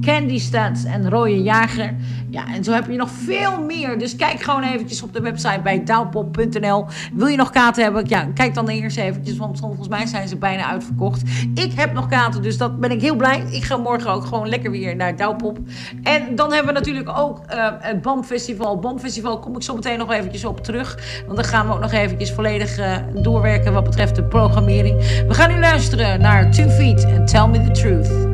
Candy 0.05 0.39
Stats 0.39 0.85
en 0.85 1.11
Rooie 1.11 1.43
Jager. 1.43 1.95
Ja, 2.31 2.47
en 2.55 2.65
zo 2.65 2.73
heb 2.73 2.91
je 2.91 2.97
nog 2.97 3.11
veel 3.11 3.63
meer. 3.63 3.99
Dus 3.99 4.17
kijk 4.17 4.43
gewoon 4.43 4.63
eventjes 4.63 5.03
op 5.03 5.13
de 5.13 5.21
website 5.21 5.61
bij 5.63 5.85
douwpop.nl. 5.85 6.87
Wil 7.13 7.27
je 7.27 7.37
nog 7.37 7.51
kaarten 7.51 7.83
hebben? 7.83 8.05
Ja, 8.07 8.29
kijk 8.35 8.55
dan 8.55 8.69
eerst 8.69 8.97
eventjes, 8.97 9.37
want 9.37 9.59
volgens 9.59 9.89
mij 9.89 10.07
zijn 10.07 10.29
ze 10.29 10.37
bijna 10.37 10.67
uitverkocht. 10.67 11.23
Ik 11.55 11.73
heb 11.75 11.93
nog 11.93 12.09
kaarten, 12.09 12.43
dus 12.43 12.59
dat 12.59 12.81
ben 12.81 12.91
ik 12.91 13.01
heel 13.01 13.17
blij. 13.17 13.45
Ik 13.51 13.65
ga 13.65 13.77
morgen 13.77 14.11
ook 14.11 14.25
gewoon 14.25 14.49
lekker 14.49 14.71
weer 14.71 14.97
naar 14.97 15.17
Douwpop. 15.17 15.59
En 16.03 16.35
dan 16.35 16.53
hebben 16.53 16.73
we 16.73 16.79
natuurlijk 16.79 17.19
ook 17.19 17.41
eh, 17.47 17.69
het 17.79 18.03
BAM-festival. 18.03 18.79
BAM-festival 18.79 19.39
kom 19.39 19.57
ik 19.57 19.63
zo 19.63 19.75
meteen 19.75 19.99
nog 19.99 20.13
eventjes 20.13 20.45
op 20.45 20.65
terug. 20.65 20.99
Want 21.27 21.37
dan 21.37 21.45
gaan 21.45 21.67
we 21.67 21.73
ook 21.73 21.81
nog 21.81 21.93
eventjes 21.93 22.33
volledig 22.33 22.79
eh, 22.79 22.97
doorwerken 23.15 23.73
wat 23.73 23.85
betreft 23.85 24.15
de 24.15 24.25
programmering. 24.25 25.25
We 25.29 25.35
gaan 25.35 25.51
nu 25.51 25.59
luisteren 25.59 26.21
naar 26.21 26.51
Two 26.51 26.69
Feet 26.69 27.05
en 27.05 27.27
Tell 27.27 27.47
Me 27.47 27.65
The 27.65 27.71
Truth. 27.71 28.34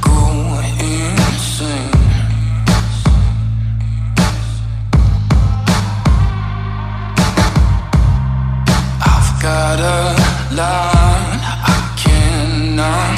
Go 0.00 0.60
insane. 0.78 1.90
I've 9.00 9.42
got 9.42 9.78
a 9.80 10.54
line 10.54 11.40
I 11.64 11.94
cannot 11.96 13.17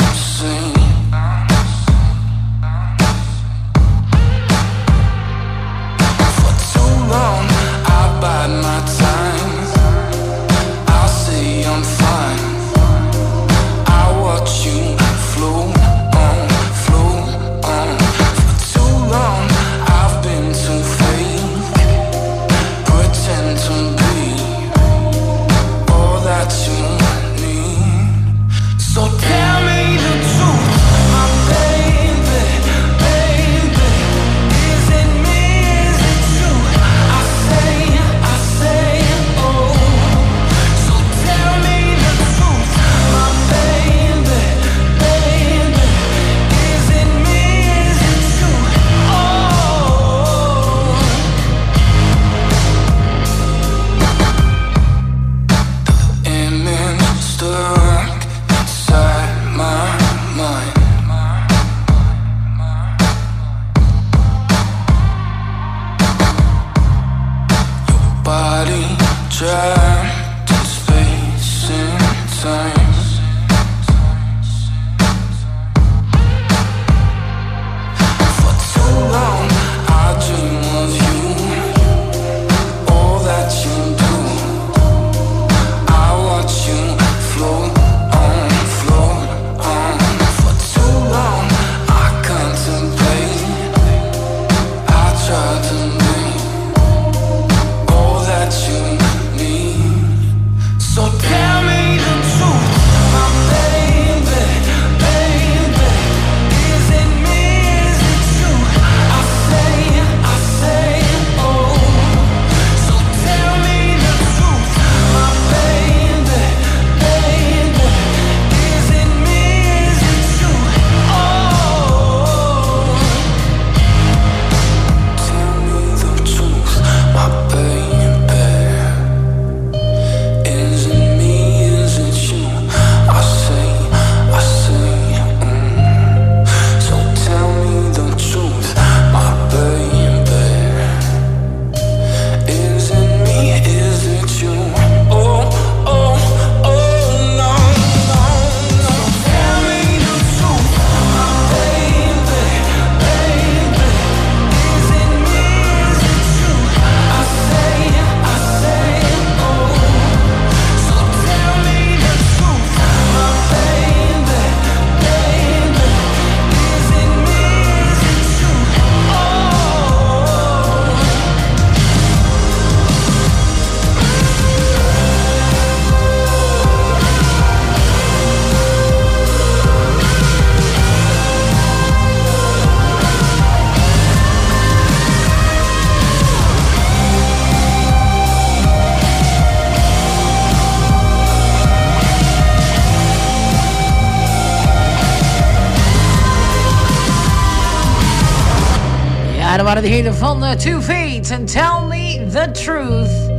waren 199.75 199.89
de 199.89 199.97
heren 199.97 200.15
van 200.15 200.45
uh, 200.45 200.51
Two 200.51 200.81
Feet 200.81 201.31
en 201.31 201.45
Tell 201.45 201.87
Me 201.89 202.27
The 202.33 202.51
Truth. 202.51 203.31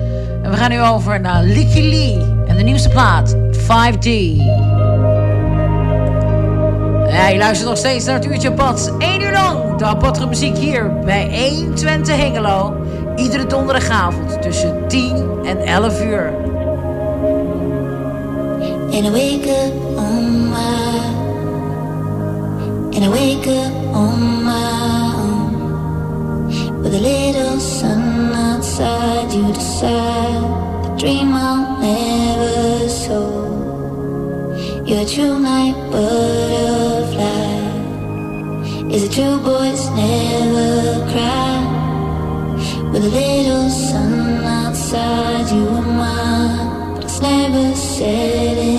En 0.44 0.50
we 0.50 0.58
gaan 0.58 0.70
nu 0.70 0.82
over 0.82 1.22
naar 1.22 1.44
Licky 1.44 1.82
Lee 1.82 2.18
en 2.48 2.58
de 2.58 2.64
nieuwste 2.64 2.90
plaat 2.90 3.36
5D. 3.58 4.10
Ja, 7.10 7.28
je 7.28 7.38
luistert 7.38 7.70
nog 7.70 7.78
steeds 7.78 8.06
naar 8.06 8.16
het 8.16 8.26
uurtje 8.26 8.52
pad. 8.52 8.94
1 8.98 9.22
uur 9.22 9.32
lang 9.32 9.76
de 9.76 9.86
aparte 9.86 10.28
muziek 10.28 10.58
hier 10.58 11.00
bij 11.00 11.52
120 11.56 12.16
Hengelo. 12.16 12.76
Iedere 13.16 13.46
donderdagavond 13.46 14.42
tussen 14.42 14.88
10 14.88 15.26
en 15.46 15.58
11 15.58 16.02
uur. 16.04 16.34
And 18.92 19.06
I 19.06 19.12
wake 19.12 19.50
up 19.50 19.98
on 19.98 20.50
my 20.50 21.00
And 22.94 23.04
I 23.04 23.10
wake 23.10 23.48
up 23.48 23.96
on 23.96 24.20
my 24.34 24.41
With 26.92 27.00
a 27.00 27.04
little 27.04 27.58
sun 27.58 28.34
outside 28.34 29.32
you 29.32 29.54
decide 29.54 30.44
The 30.84 30.90
dream 31.00 31.34
I'll 31.34 31.80
never 31.80 32.90
sow. 32.90 34.84
You're 34.86 35.04
a 35.04 35.06
true 35.06 35.40
night 35.40 35.78
butterfly. 35.90 37.24
Is 38.94 39.04
it 39.06 39.14
true 39.14 39.40
boys? 39.40 39.90
Never 39.92 41.10
cry. 41.14 41.64
With 42.92 43.06
a 43.06 43.10
little 43.10 43.70
sun 43.70 44.44
outside 44.44 45.50
you 45.50 45.66
and 45.70 45.96
mine 45.98 46.96
But 46.96 47.06
it's 47.06 47.22
never 47.22 47.74
set 47.74 48.71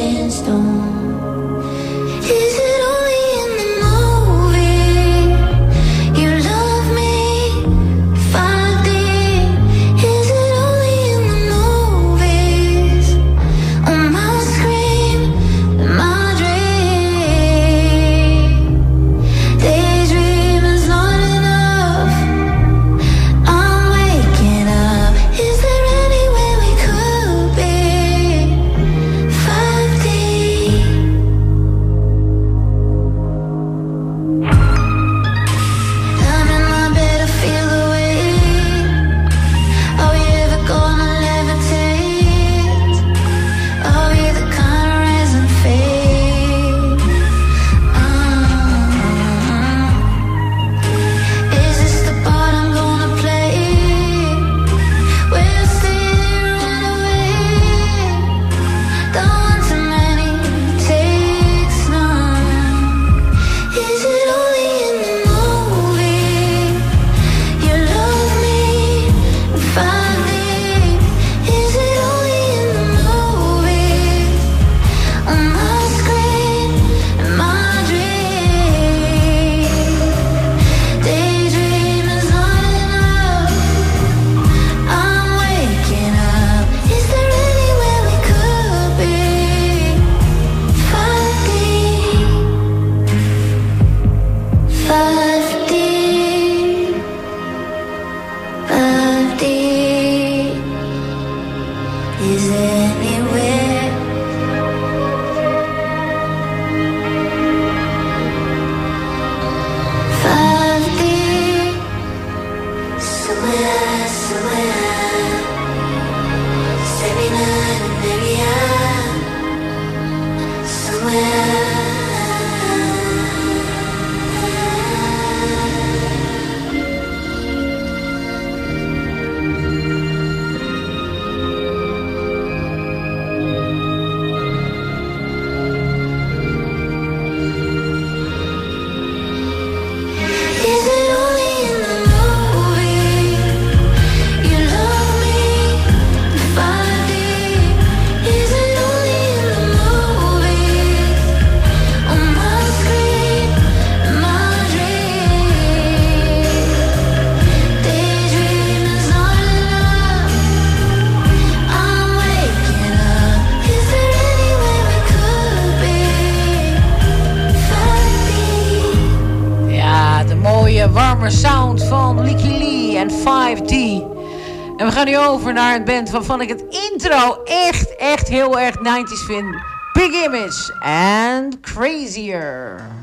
over 175.32 175.52
naar 175.52 175.76
een 175.76 175.84
band 175.84 176.10
waarvan 176.10 176.40
ik 176.40 176.48
het 176.48 176.64
intro 176.92 177.42
echt, 177.44 177.96
echt 177.96 178.28
heel 178.28 178.60
erg 178.60 178.76
90s 178.76 179.26
vind. 179.26 179.56
Big 179.92 180.24
Image 180.24 180.74
and 180.80 181.60
Crazier. 181.60 183.01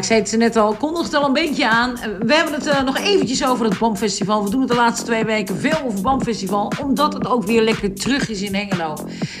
Ik 0.00 0.06
zei 0.06 0.20
het 0.20 0.36
net 0.36 0.56
al, 0.56 0.74
kondigt 0.74 1.14
al 1.14 1.24
een 1.24 1.32
beetje 1.32 1.68
aan. 1.68 1.94
We 2.20 2.34
hebben 2.34 2.54
het 2.54 2.66
eh, 2.66 2.82
nog 2.82 2.98
eventjes 2.98 3.46
over 3.46 3.64
het 3.64 3.78
BAM-festival. 3.78 4.44
We 4.44 4.50
doen 4.50 4.60
het 4.60 4.68
de 4.68 4.76
laatste 4.76 5.06
twee 5.06 5.24
weken 5.24 5.56
veel 5.56 5.78
over 5.84 6.00
BAM-festival, 6.00 6.72
omdat 6.82 7.12
het 7.12 7.26
ook 7.26 7.44
weer 7.44 7.62
lekker 7.62 7.94
terug 7.94 8.28
is 8.28 8.42
in 8.42 8.54
Hengelo. 8.54 8.96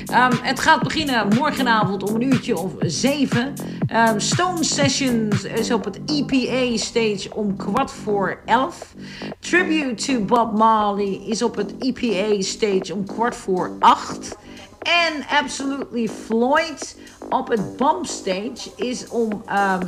Ehm, 0.06 0.32
het 0.42 0.60
gaat 0.60 0.82
beginnen 0.82 1.28
morgenavond 1.28 2.02
om 2.02 2.14
een 2.14 2.22
uurtje 2.22 2.58
of 2.58 2.72
zeven. 2.78 3.52
Ehm, 3.86 4.18
Stone 4.18 4.64
Sessions 4.64 5.44
is 5.44 5.72
op 5.72 5.84
het 5.84 6.00
EPA 6.06 6.76
stage 6.76 7.34
om 7.34 7.56
kwart 7.56 7.90
voor 7.90 8.38
elf. 8.44 8.94
Tribute 9.38 9.94
to 9.94 10.24
Bob 10.24 10.56
Marley 10.56 11.20
is 11.26 11.42
op 11.42 11.56
het 11.56 11.74
EPA 11.78 12.42
stage 12.42 12.94
om 12.94 13.06
kwart 13.06 13.36
voor 13.36 13.76
acht. 13.78 14.36
En 14.82 15.24
Absolutely 15.42 16.08
Floyd 16.08 16.96
op 17.28 17.48
het 17.48 17.76
BAM 17.76 18.04
stage 18.04 18.70
is 18.76 19.08
om, 19.08 19.42
ehm, 19.46 19.86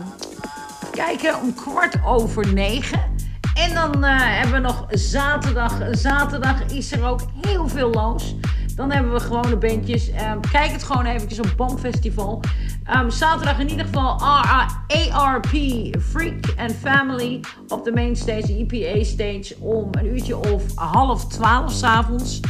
kijken, 0.93 1.41
om 1.41 1.55
kwart 1.55 1.97
over 2.05 2.53
negen. 2.53 3.01
En 3.55 3.75
dan 3.75 4.05
eh, 4.05 4.17
hebben 4.19 4.53
we 4.53 4.59
nog 4.59 4.87
zaterdag. 4.91 5.79
Zaterdag 5.91 6.63
is 6.67 6.93
er 6.93 7.05
ook 7.05 7.21
heel 7.41 7.69
veel 7.69 7.91
los. 7.91 8.37
Dan 8.77 8.91
hebben 8.91 9.13
we 9.13 9.21
gewone 9.21 9.57
bandjes. 9.57 10.11
Ehm, 10.11 10.41
kijk 10.51 10.71
het 10.71 10.83
gewoon 10.83 11.05
eventjes 11.05 11.41
op 11.41 11.53
BAM 11.57 11.79
Festival. 11.79 12.41
Ehm, 12.85 13.11
zaterdag 13.11 13.59
in 13.59 13.71
ieder 13.71 13.87
geval 13.87 14.21
ARP, 14.21 15.51
Freak 16.01 16.55
and 16.57 16.75
Family 16.81 17.41
op 17.69 17.85
de 17.85 17.93
mainstage, 17.93 18.47
de 18.47 18.67
EPA 18.69 19.05
stage, 19.05 19.57
om 19.59 19.89
een 19.91 20.07
uurtje 20.07 20.37
of 20.37 20.63
half 20.75 21.27
twaalf 21.27 21.73
s'avonds. 21.73 22.41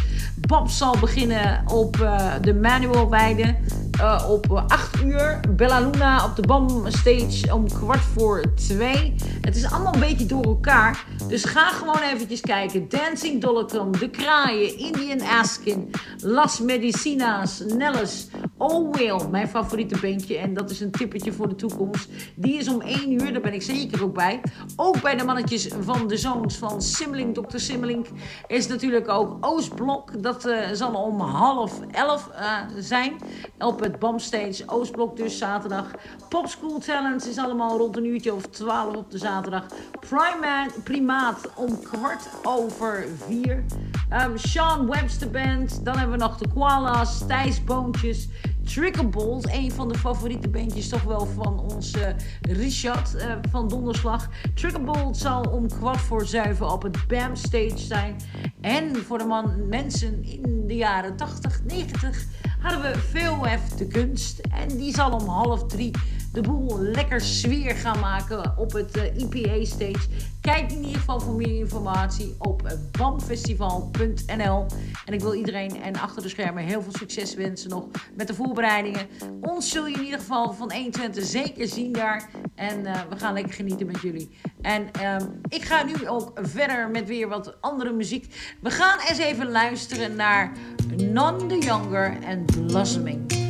Bob 0.41 0.69
zal 0.69 0.97
beginnen 1.01 1.63
op 1.67 2.01
eh, 2.01 2.33
de 2.41 2.55
Manual 2.55 3.11
Weide 3.11 3.57
eh, 4.03 4.31
op 4.31 4.65
8 4.69 5.03
uur. 5.03 5.41
Bella 5.51 5.81
Luna 5.81 6.25
op 6.25 6.37
de 6.37 6.43
BAM 6.43 6.85
stage 6.89 7.55
om 7.55 7.69
kwart 7.69 8.01
voor 8.01 8.45
2. 8.55 9.15
Het 9.41 9.57
is 9.57 9.71
allemaal 9.71 9.95
een 9.95 10.01
beetje 10.01 10.27
door 10.27 10.45
elkaar. 10.45 11.05
Dus 11.29 11.45
ga 11.45 11.71
gewoon 11.71 11.99
eventjes 12.15 12.41
kijken. 12.41 12.89
Dancing 12.89 13.41
Dolleton, 13.41 13.93
De 13.93 14.11
Kraaien, 14.11 14.79
Indian 14.79 15.21
Askin, 15.21 15.91
Las 16.19 16.61
Medicinas, 16.61 17.63
Nelles, 17.77 18.29
Oh 18.57 18.95
Will, 18.95 19.29
mijn 19.31 19.49
favoriete 19.49 20.01
bandje. 20.01 20.39
En 20.39 20.55
dat 20.55 20.71
is 20.71 20.81
een 20.81 20.91
tippetje 20.91 21.33
voor 21.33 21.49
de 21.49 21.55
toekomst. 21.55 22.09
Die 22.35 22.59
is 22.59 22.69
om 22.69 22.81
1 22.81 23.13
uur, 23.13 23.33
daar 23.33 23.43
ben 23.43 23.55
ik 23.55 23.63
zeker 23.63 24.03
ook 24.03 24.15
bij. 24.15 24.41
Ook 24.77 25.03
bij 25.03 25.17
de 25.17 25.25
mannetjes 25.25 25.69
van 25.81 26.09
de 26.09 26.17
zoons 26.17 26.57
van 26.57 26.83
Simmeling, 26.83 27.35
Dr. 27.35 27.59
Simmeling, 27.59 28.07
is 28.47 28.67
natuurlijk 28.67 29.09
ook 29.09 29.37
Oostblok. 29.41 30.23
Dat 30.23 30.45
eh, 30.45 30.69
zal 30.73 30.95
om 30.95 31.21
half 31.21 31.81
11 31.91 32.29
eh, 32.29 32.59
zijn. 32.79 33.17
Op 33.59 33.81
het 33.81 33.92
Stage, 34.17 34.63
Oostblok 34.67 35.17
dus 35.17 35.39
zaterdag. 35.39 35.91
Pop 36.29 36.47
School 36.47 36.79
Talents 36.79 37.29
is 37.29 37.39
allemaal 37.39 37.79
rond 37.79 37.97
een 37.97 38.05
uurtje 38.05 38.35
of 38.35 38.47
12 38.47 38.97
op 38.97 39.11
de 39.11 39.19
zaterdag. 39.19 39.67
Primaat, 40.01 40.83
primaat 40.85 41.51
om 41.55 41.83
kwart 41.83 42.29
over 42.43 43.07
4. 43.27 43.65
Ehm, 44.09 44.37
Sean 44.37 44.91
Webster 44.91 45.31
Band. 45.31 45.85
Dan 45.85 45.97
hebben 45.97 46.19
we 46.19 46.25
nog 46.25 46.39
de 46.39 46.49
Koala's, 46.49 47.27
Thijs 47.27 47.65
Boontjes. 47.65 48.29
Triggerbolt, 48.65 49.49
een 49.53 49.73
van 49.73 49.89
de 49.89 49.99
favoriete 49.99 50.49
bandjes 50.49 50.89
toch 50.89 51.03
wel 51.03 51.27
van 51.27 51.61
onze 51.61 52.15
Richard 52.41 53.15
eh, 53.15 53.33
van 53.51 53.69
Donderslag. 53.69 54.29
Triggerbolt 54.55 55.17
zal 55.17 55.43
om 55.43 55.69
kwart 55.69 56.01
voor 56.01 56.27
zeven 56.27 56.71
op 56.71 56.83
het 56.83 57.07
BAM 57.09 57.37
stage 57.37 57.79
zijn. 57.79 58.17
En 58.61 58.97
voor 58.97 59.19
de 59.19 59.25
man, 59.25 59.69
mensen 59.69 60.25
in 60.25 60.65
de 60.67 60.77
jaren 60.77 61.17
80, 61.17 61.61
90 61.65 62.25
hadden 62.63 62.93
we 62.93 62.99
veel 62.99 63.37
de 63.79 63.87
kunst. 63.87 64.41
En 64.41 64.77
die 64.77 64.95
zal 64.95 65.11
om 65.11 65.29
half 65.29 65.67
drie 65.67 65.91
de 66.33 66.41
boel 66.41 66.81
lekker 66.81 67.21
sfeer 67.21 67.75
gaan 67.75 68.01
maken 68.01 68.59
op 68.59 68.73
het 68.73 68.97
eh, 68.97 69.23
EPA 69.23 69.65
stage. 69.65 70.09
Kijk 70.41 70.73
in 70.73 70.85
ieder 70.85 70.99
geval 70.99 71.21
voor 71.21 71.35
meer 71.35 71.59
informatie 71.59 72.35
op 72.39 72.67
eh, 72.67 72.77
bamfestival.nl. 72.99 74.67
En 75.05 75.13
ik 75.13 75.21
wil 75.21 75.35
iedereen 75.35 75.83
en 75.83 75.97
achter 75.97 76.23
de 76.23 76.29
schermen 76.29 76.65
heel 76.65 76.83
veel 76.83 76.93
succes 76.93 77.35
wensen 77.35 77.71
nog 77.71 77.85
met 78.17 78.27
de 78.27 78.35
voorbereidingen. 78.35 79.07
Ons 79.41 79.71
zul 79.71 79.87
je 79.87 79.95
in 79.95 80.05
ieder 80.05 80.19
geval 80.19 80.53
van 80.53 80.73
120 80.73 81.25
zeker 81.25 81.69
zien 81.69 81.93
daar. 81.93 82.31
En 82.55 82.87
eh, 82.87 83.01
we 83.11 83.19
gaan 83.19 83.35
lekker 83.35 83.53
genieten 83.53 83.87
met 83.87 84.01
jullie. 84.01 84.31
En 84.61 84.93
ehm, 84.93 85.27
ik 85.49 85.63
ga 85.63 85.85
nu 85.85 86.09
ook 86.09 86.33
verder 86.35 86.91
met 86.91 87.09
weer 87.09 87.29
wat 87.29 87.61
andere 87.61 87.93
muziek. 87.93 88.55
We 88.61 88.71
gaan 88.71 88.99
eens 89.09 89.19
even 89.19 89.51
luisteren 89.51 90.17
naar 90.17 90.53
None 90.97 91.47
the 91.47 91.59
Younger 91.59 92.23
en 92.23 92.45
Blossoming. 92.45 93.42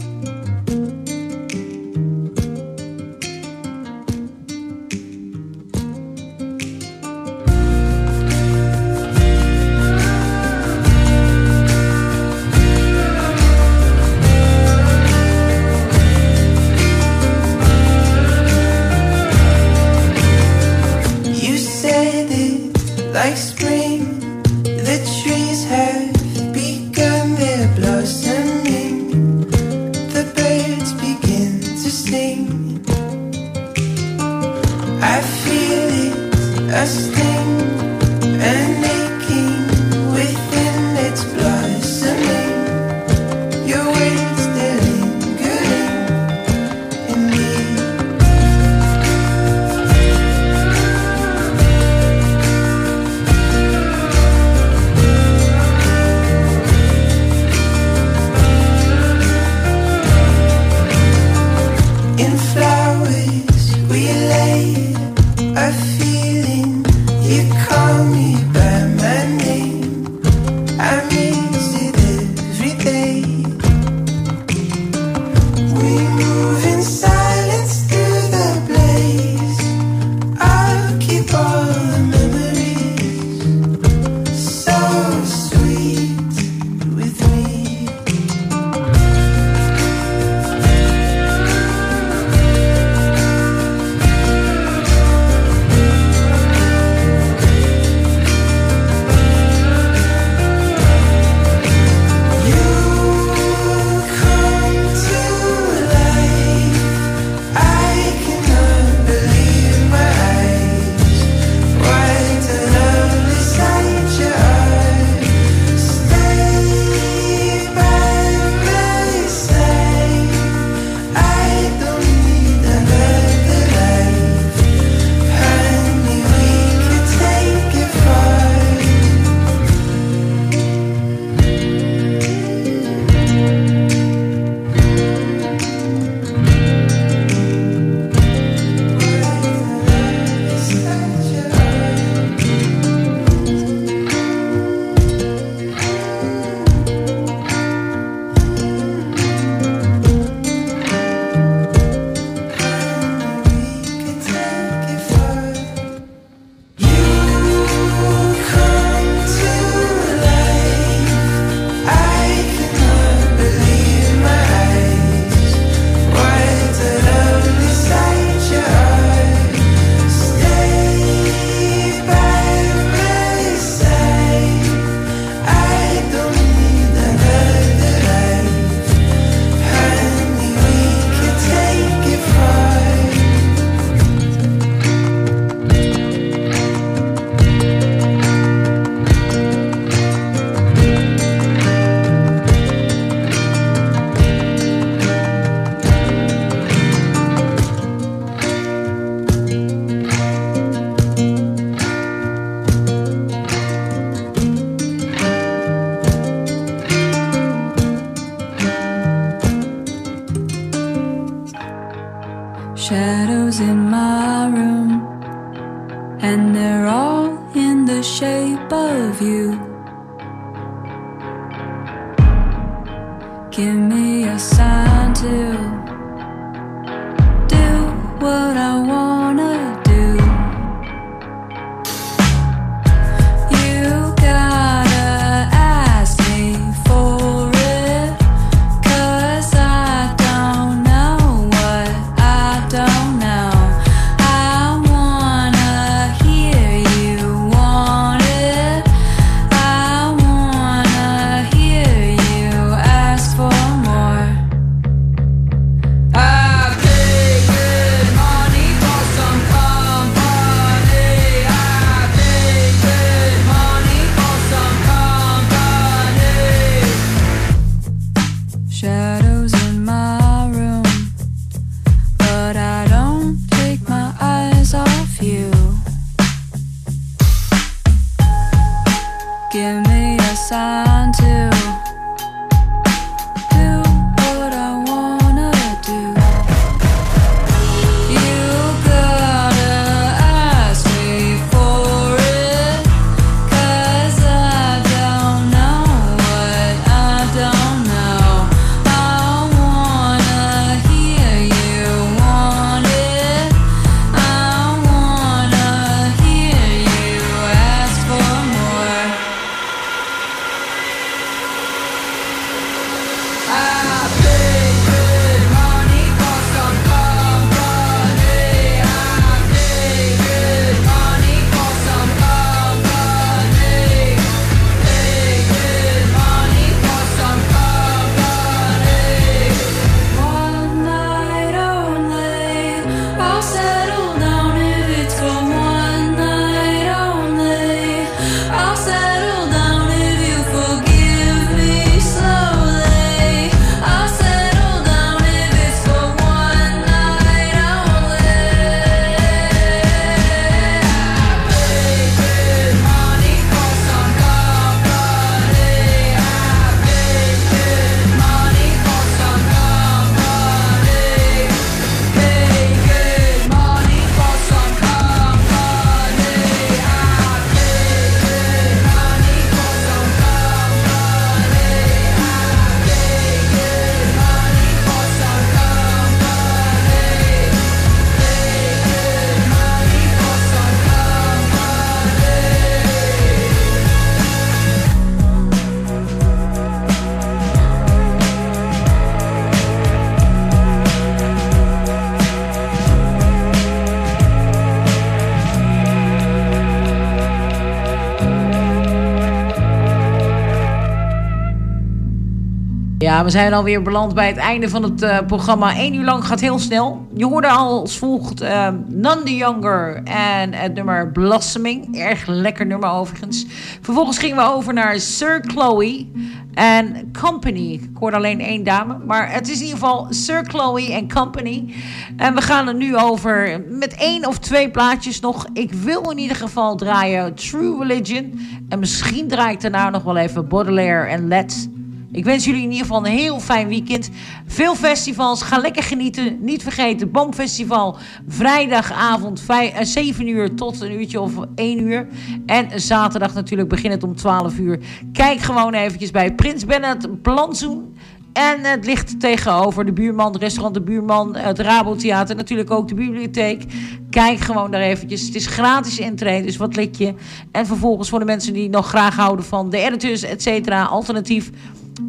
We 403.24 403.30
zijn 403.30 403.52
alweer 403.52 403.82
beland 403.82 404.14
bij 404.14 404.26
het 404.26 404.36
einde 404.36 404.68
van 404.68 404.82
het 404.82 405.02
eh, 405.02 405.18
programma. 405.26 405.78
Eén 405.78 405.94
uur 405.94 406.04
lang 406.04 406.24
gaat 406.24 406.40
heel 406.40 406.58
snel. 406.58 407.06
Je 407.14 407.26
hoorde 407.26 407.48
al 407.48 407.80
als 407.80 407.98
volgt 407.98 408.42
uh, 408.42 408.68
None 408.88 409.36
Younger 409.36 410.02
en 410.04 410.52
het 410.52 410.74
nummer 410.74 411.12
Blossoming. 411.12 411.98
Erg 411.98 412.26
lekker 412.26 412.66
nummer 412.66 412.90
overigens. 412.90 413.46
Vervolgens 413.80 414.18
gingen 414.18 414.36
we 414.36 414.42
over 414.42 414.74
naar 414.74 415.00
Sir 415.00 415.44
Chloe 415.46 416.06
en 416.54 417.12
Company. 417.20 417.72
Ik 417.72 417.90
hoorde 417.98 418.16
alleen 418.16 418.40
één 418.40 418.64
dame, 418.64 418.98
maar 419.06 419.32
het 419.32 419.48
is 419.48 419.56
in 419.56 419.64
ieder 419.66 419.78
geval 419.78 420.06
Sir 420.10 420.44
Chloe 420.44 420.92
en 420.92 421.12
Company. 421.12 421.74
En 422.16 422.34
we 422.34 422.40
gaan 422.40 422.68
er 422.68 422.74
nu 422.74 422.96
over 422.96 423.64
met 423.68 423.94
één 423.94 424.26
of 424.26 424.38
twee 424.38 424.70
plaatjes 424.70 425.20
nog. 425.20 425.46
Ik 425.52 425.72
wil 425.72 426.10
in 426.10 426.18
ieder 426.18 426.36
geval 426.36 426.76
draaien 426.76 427.34
True 427.34 427.78
Religion. 427.78 428.40
En 428.68 428.78
misschien 428.78 429.28
draai 429.28 429.52
ik 429.52 429.60
daarna 429.60 429.90
nog 429.90 430.02
wel 430.02 430.16
even 430.16 430.48
Baudelaire 430.48 431.08
en 431.08 431.28
Let's. 431.28 431.68
Ik 432.12 432.24
wens 432.24 432.44
jullie 432.44 432.62
in 432.62 432.70
ieder 432.70 432.86
geval 432.86 433.06
een 433.06 433.12
heel 433.12 433.40
fijn 433.40 433.68
weekend. 433.68 434.10
Veel 434.46 434.74
festivals. 434.74 435.42
Ga 435.42 435.58
lekker 435.58 435.82
genieten. 435.82 436.38
Niet 436.40 436.62
vergeten, 436.62 437.10
Boomfestival. 437.10 437.96
Vrijdagavond 438.28 439.40
5, 439.40 439.72
eh, 439.72 439.84
7 439.84 440.28
uur 440.28 440.54
tot 440.54 440.80
een 440.80 440.92
uurtje 440.92 441.20
of 441.20 441.32
1 441.54 441.80
uur. 441.80 442.08
En 442.46 442.80
zaterdag 442.80 443.34
natuurlijk 443.34 443.68
begint 443.68 443.92
het 443.92 444.02
om 444.02 444.16
12 444.16 444.58
uur. 444.58 444.78
Kijk 445.12 445.40
gewoon 445.40 445.74
eventjes 445.74 446.10
bij 446.10 446.34
Prins 446.34 446.64
Bernhard 446.64 447.22
Plantsoen. 447.22 447.94
En 448.32 448.64
het 448.64 448.86
ligt 448.86 449.20
tegenover 449.20 449.84
de 449.84 449.92
buurman, 449.92 450.32
het 450.32 450.42
restaurant 450.42 450.74
De 450.74 450.80
Buurman, 450.80 451.36
het 451.36 451.58
Rabotheater, 451.58 452.36
natuurlijk 452.36 452.70
ook 452.70 452.88
de 452.88 452.94
bibliotheek. 452.94 453.64
Kijk 454.10 454.38
gewoon 454.38 454.70
daar 454.70 454.80
eventjes. 454.80 455.26
Het 455.26 455.34
is 455.34 455.46
gratis 455.46 455.98
intree, 455.98 456.42
dus 456.42 456.56
wat 456.56 456.76
lik 456.76 456.94
je? 456.94 457.14
En 457.50 457.66
vervolgens 457.66 458.08
voor 458.08 458.18
de 458.18 458.24
mensen 458.24 458.52
die 458.52 458.68
nog 458.68 458.88
graag 458.88 459.16
houden 459.16 459.44
van 459.44 459.70
de 459.70 459.78
editors, 459.78 460.22
et 460.22 460.42
cetera, 460.42 460.84
alternatief. 460.84 461.50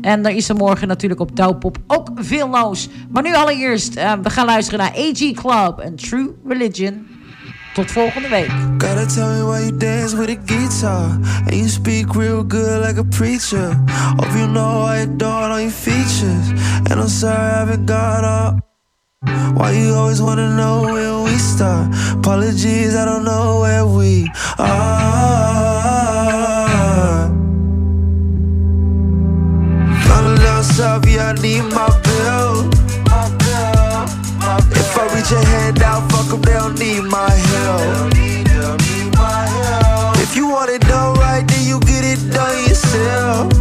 En 0.01 0.25
er 0.25 0.35
is 0.35 0.49
er 0.49 0.55
morgen 0.55 0.87
natuurlijk 0.87 1.21
op 1.21 1.35
Douwpop 1.35 1.77
ook 1.87 2.09
veel 2.15 2.49
loos. 2.49 2.89
Maar 3.11 3.23
nu 3.23 3.35
allereerst, 3.35 3.97
uh, 3.97 4.13
we 4.21 4.29
gaan 4.29 4.45
luisteren 4.45 4.79
naar 4.79 4.91
AG 4.91 5.31
Club 5.33 5.79
en 5.79 5.95
True 5.95 6.29
Religion. 6.47 7.07
Tot 7.73 7.91
volgende 7.91 8.29
week. 8.29 8.51
Gotta 8.77 9.05
tell 9.05 9.27
me 9.27 9.43
why 9.43 9.59
you 9.59 9.77
dance 9.77 10.15
with 10.15 10.29
a 10.29 10.37
guitar 10.45 11.19
And 11.45 11.53
you 11.53 11.67
speak 11.67 12.13
real 12.13 12.43
good 12.47 12.85
like 12.85 12.99
a 12.99 13.03
preacher 13.03 13.79
Hope 14.15 14.37
you 14.37 14.47
know 14.47 14.85
I 14.85 14.97
adore 14.97 15.49
all 15.49 15.59
your 15.59 15.71
features 15.71 16.49
And 16.89 17.01
I'm 17.01 17.07
sorry 17.07 17.51
I 17.51 17.57
haven't 17.57 17.85
got 17.85 18.23
up 18.23 18.59
Why 19.55 19.71
you 19.71 19.95
always 19.95 20.21
wanna 20.21 20.55
know 20.55 20.83
when 20.93 21.23
we 21.23 21.37
start 21.39 21.95
Apologies, 22.13 22.95
I 22.95 23.05
don't 23.05 23.23
know 23.23 23.61
where 23.61 23.85
we 23.87 24.29
are 24.59 26.02
South, 30.73 31.07
yeah, 31.07 31.29
I 31.29 31.33
need 31.33 31.61
my 31.69 31.87
bill. 32.01 32.67
If 34.73 34.97
I 34.97 35.03
reach 35.13 35.31
a 35.31 35.45
hand 35.45 35.83
out, 35.83 36.11
fuck 36.11 36.29
them, 36.29 36.41
they 36.41 36.53
don't 36.53 36.79
need 36.79 37.01
my 37.01 37.29
help. 37.29 38.11
If 40.17 40.35
you 40.35 40.47
want 40.47 40.71
it 40.71 40.81
done 40.81 41.13
right, 41.19 41.47
then 41.47 41.67
you 41.67 41.79
get 41.81 42.03
it 42.03 42.33
done 42.33 42.57
yourself. 42.67 43.53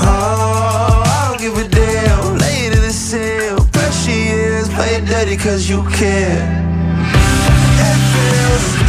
Oh, 0.00 1.02
I 1.04 1.28
don't 1.28 1.40
give 1.40 1.58
a 1.58 1.68
damn. 1.68 2.38
Lay 2.38 2.68
it 2.68 2.74
in 2.74 2.80
the 2.80 2.90
cell 2.90 3.58
Pressure 3.72 4.10
is, 4.10 4.70
play 4.70 5.04
dirty 5.04 5.36
cause 5.36 5.68
you 5.68 5.76
you 5.76 5.90
care. 5.90 6.40
It 7.86 7.98
feels 8.12 8.83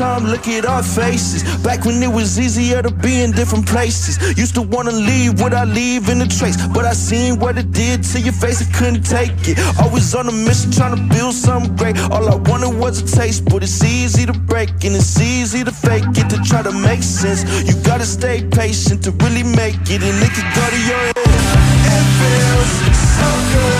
summertime, 0.00 0.30
look 0.30 0.48
at 0.48 0.64
our 0.64 0.82
faces. 0.82 1.42
Back 1.62 1.84
when 1.84 2.02
it 2.02 2.12
was 2.12 2.38
easier 2.38 2.82
to 2.82 2.90
be 2.90 3.22
in 3.22 3.32
different 3.32 3.66
places. 3.66 4.16
Used 4.38 4.54
to 4.54 4.62
wanna 4.62 4.92
leave 4.92 5.42
without 5.42 5.68
leaving 5.68 6.20
a 6.20 6.26
trace. 6.26 6.56
But 6.68 6.84
I 6.84 6.92
seen 6.92 7.38
what 7.38 7.58
it 7.58 7.70
did 7.72 8.02
to 8.12 8.20
your 8.20 8.32
face, 8.32 8.60
I 8.62 8.66
couldn't 8.76 9.02
take 9.02 9.36
it. 9.48 9.58
Always 9.80 10.14
on 10.14 10.28
a 10.28 10.32
mission 10.32 10.70
trying 10.70 10.96
to 10.96 11.02
build 11.14 11.34
something 11.34 11.76
great. 11.76 11.98
All 12.10 12.28
I 12.28 12.36
wanted 12.48 12.74
was 12.78 13.02
a 13.02 13.06
taste, 13.20 13.44
but 13.44 13.62
it's 13.62 13.84
easy 13.84 14.26
to 14.26 14.32
break 14.32 14.70
and 14.84 14.94
it's 14.96 15.20
easy 15.20 15.64
to 15.64 15.72
fake 15.72 16.16
it 16.20 16.28
to 16.30 16.38
try 16.48 16.62
to 16.62 16.72
make 16.72 17.02
sense. 17.02 17.40
You 17.68 17.74
gotta 17.82 18.06
stay 18.06 18.42
patient 18.60 19.04
to 19.04 19.10
really 19.22 19.44
make 19.44 19.80
it, 19.94 20.02
and 20.02 20.16
it 20.26 20.32
can 20.36 20.46
go 20.56 20.64
to 20.74 20.80
your 20.88 21.02
head. 21.08 21.16
It 21.96 22.04
feels 22.20 23.79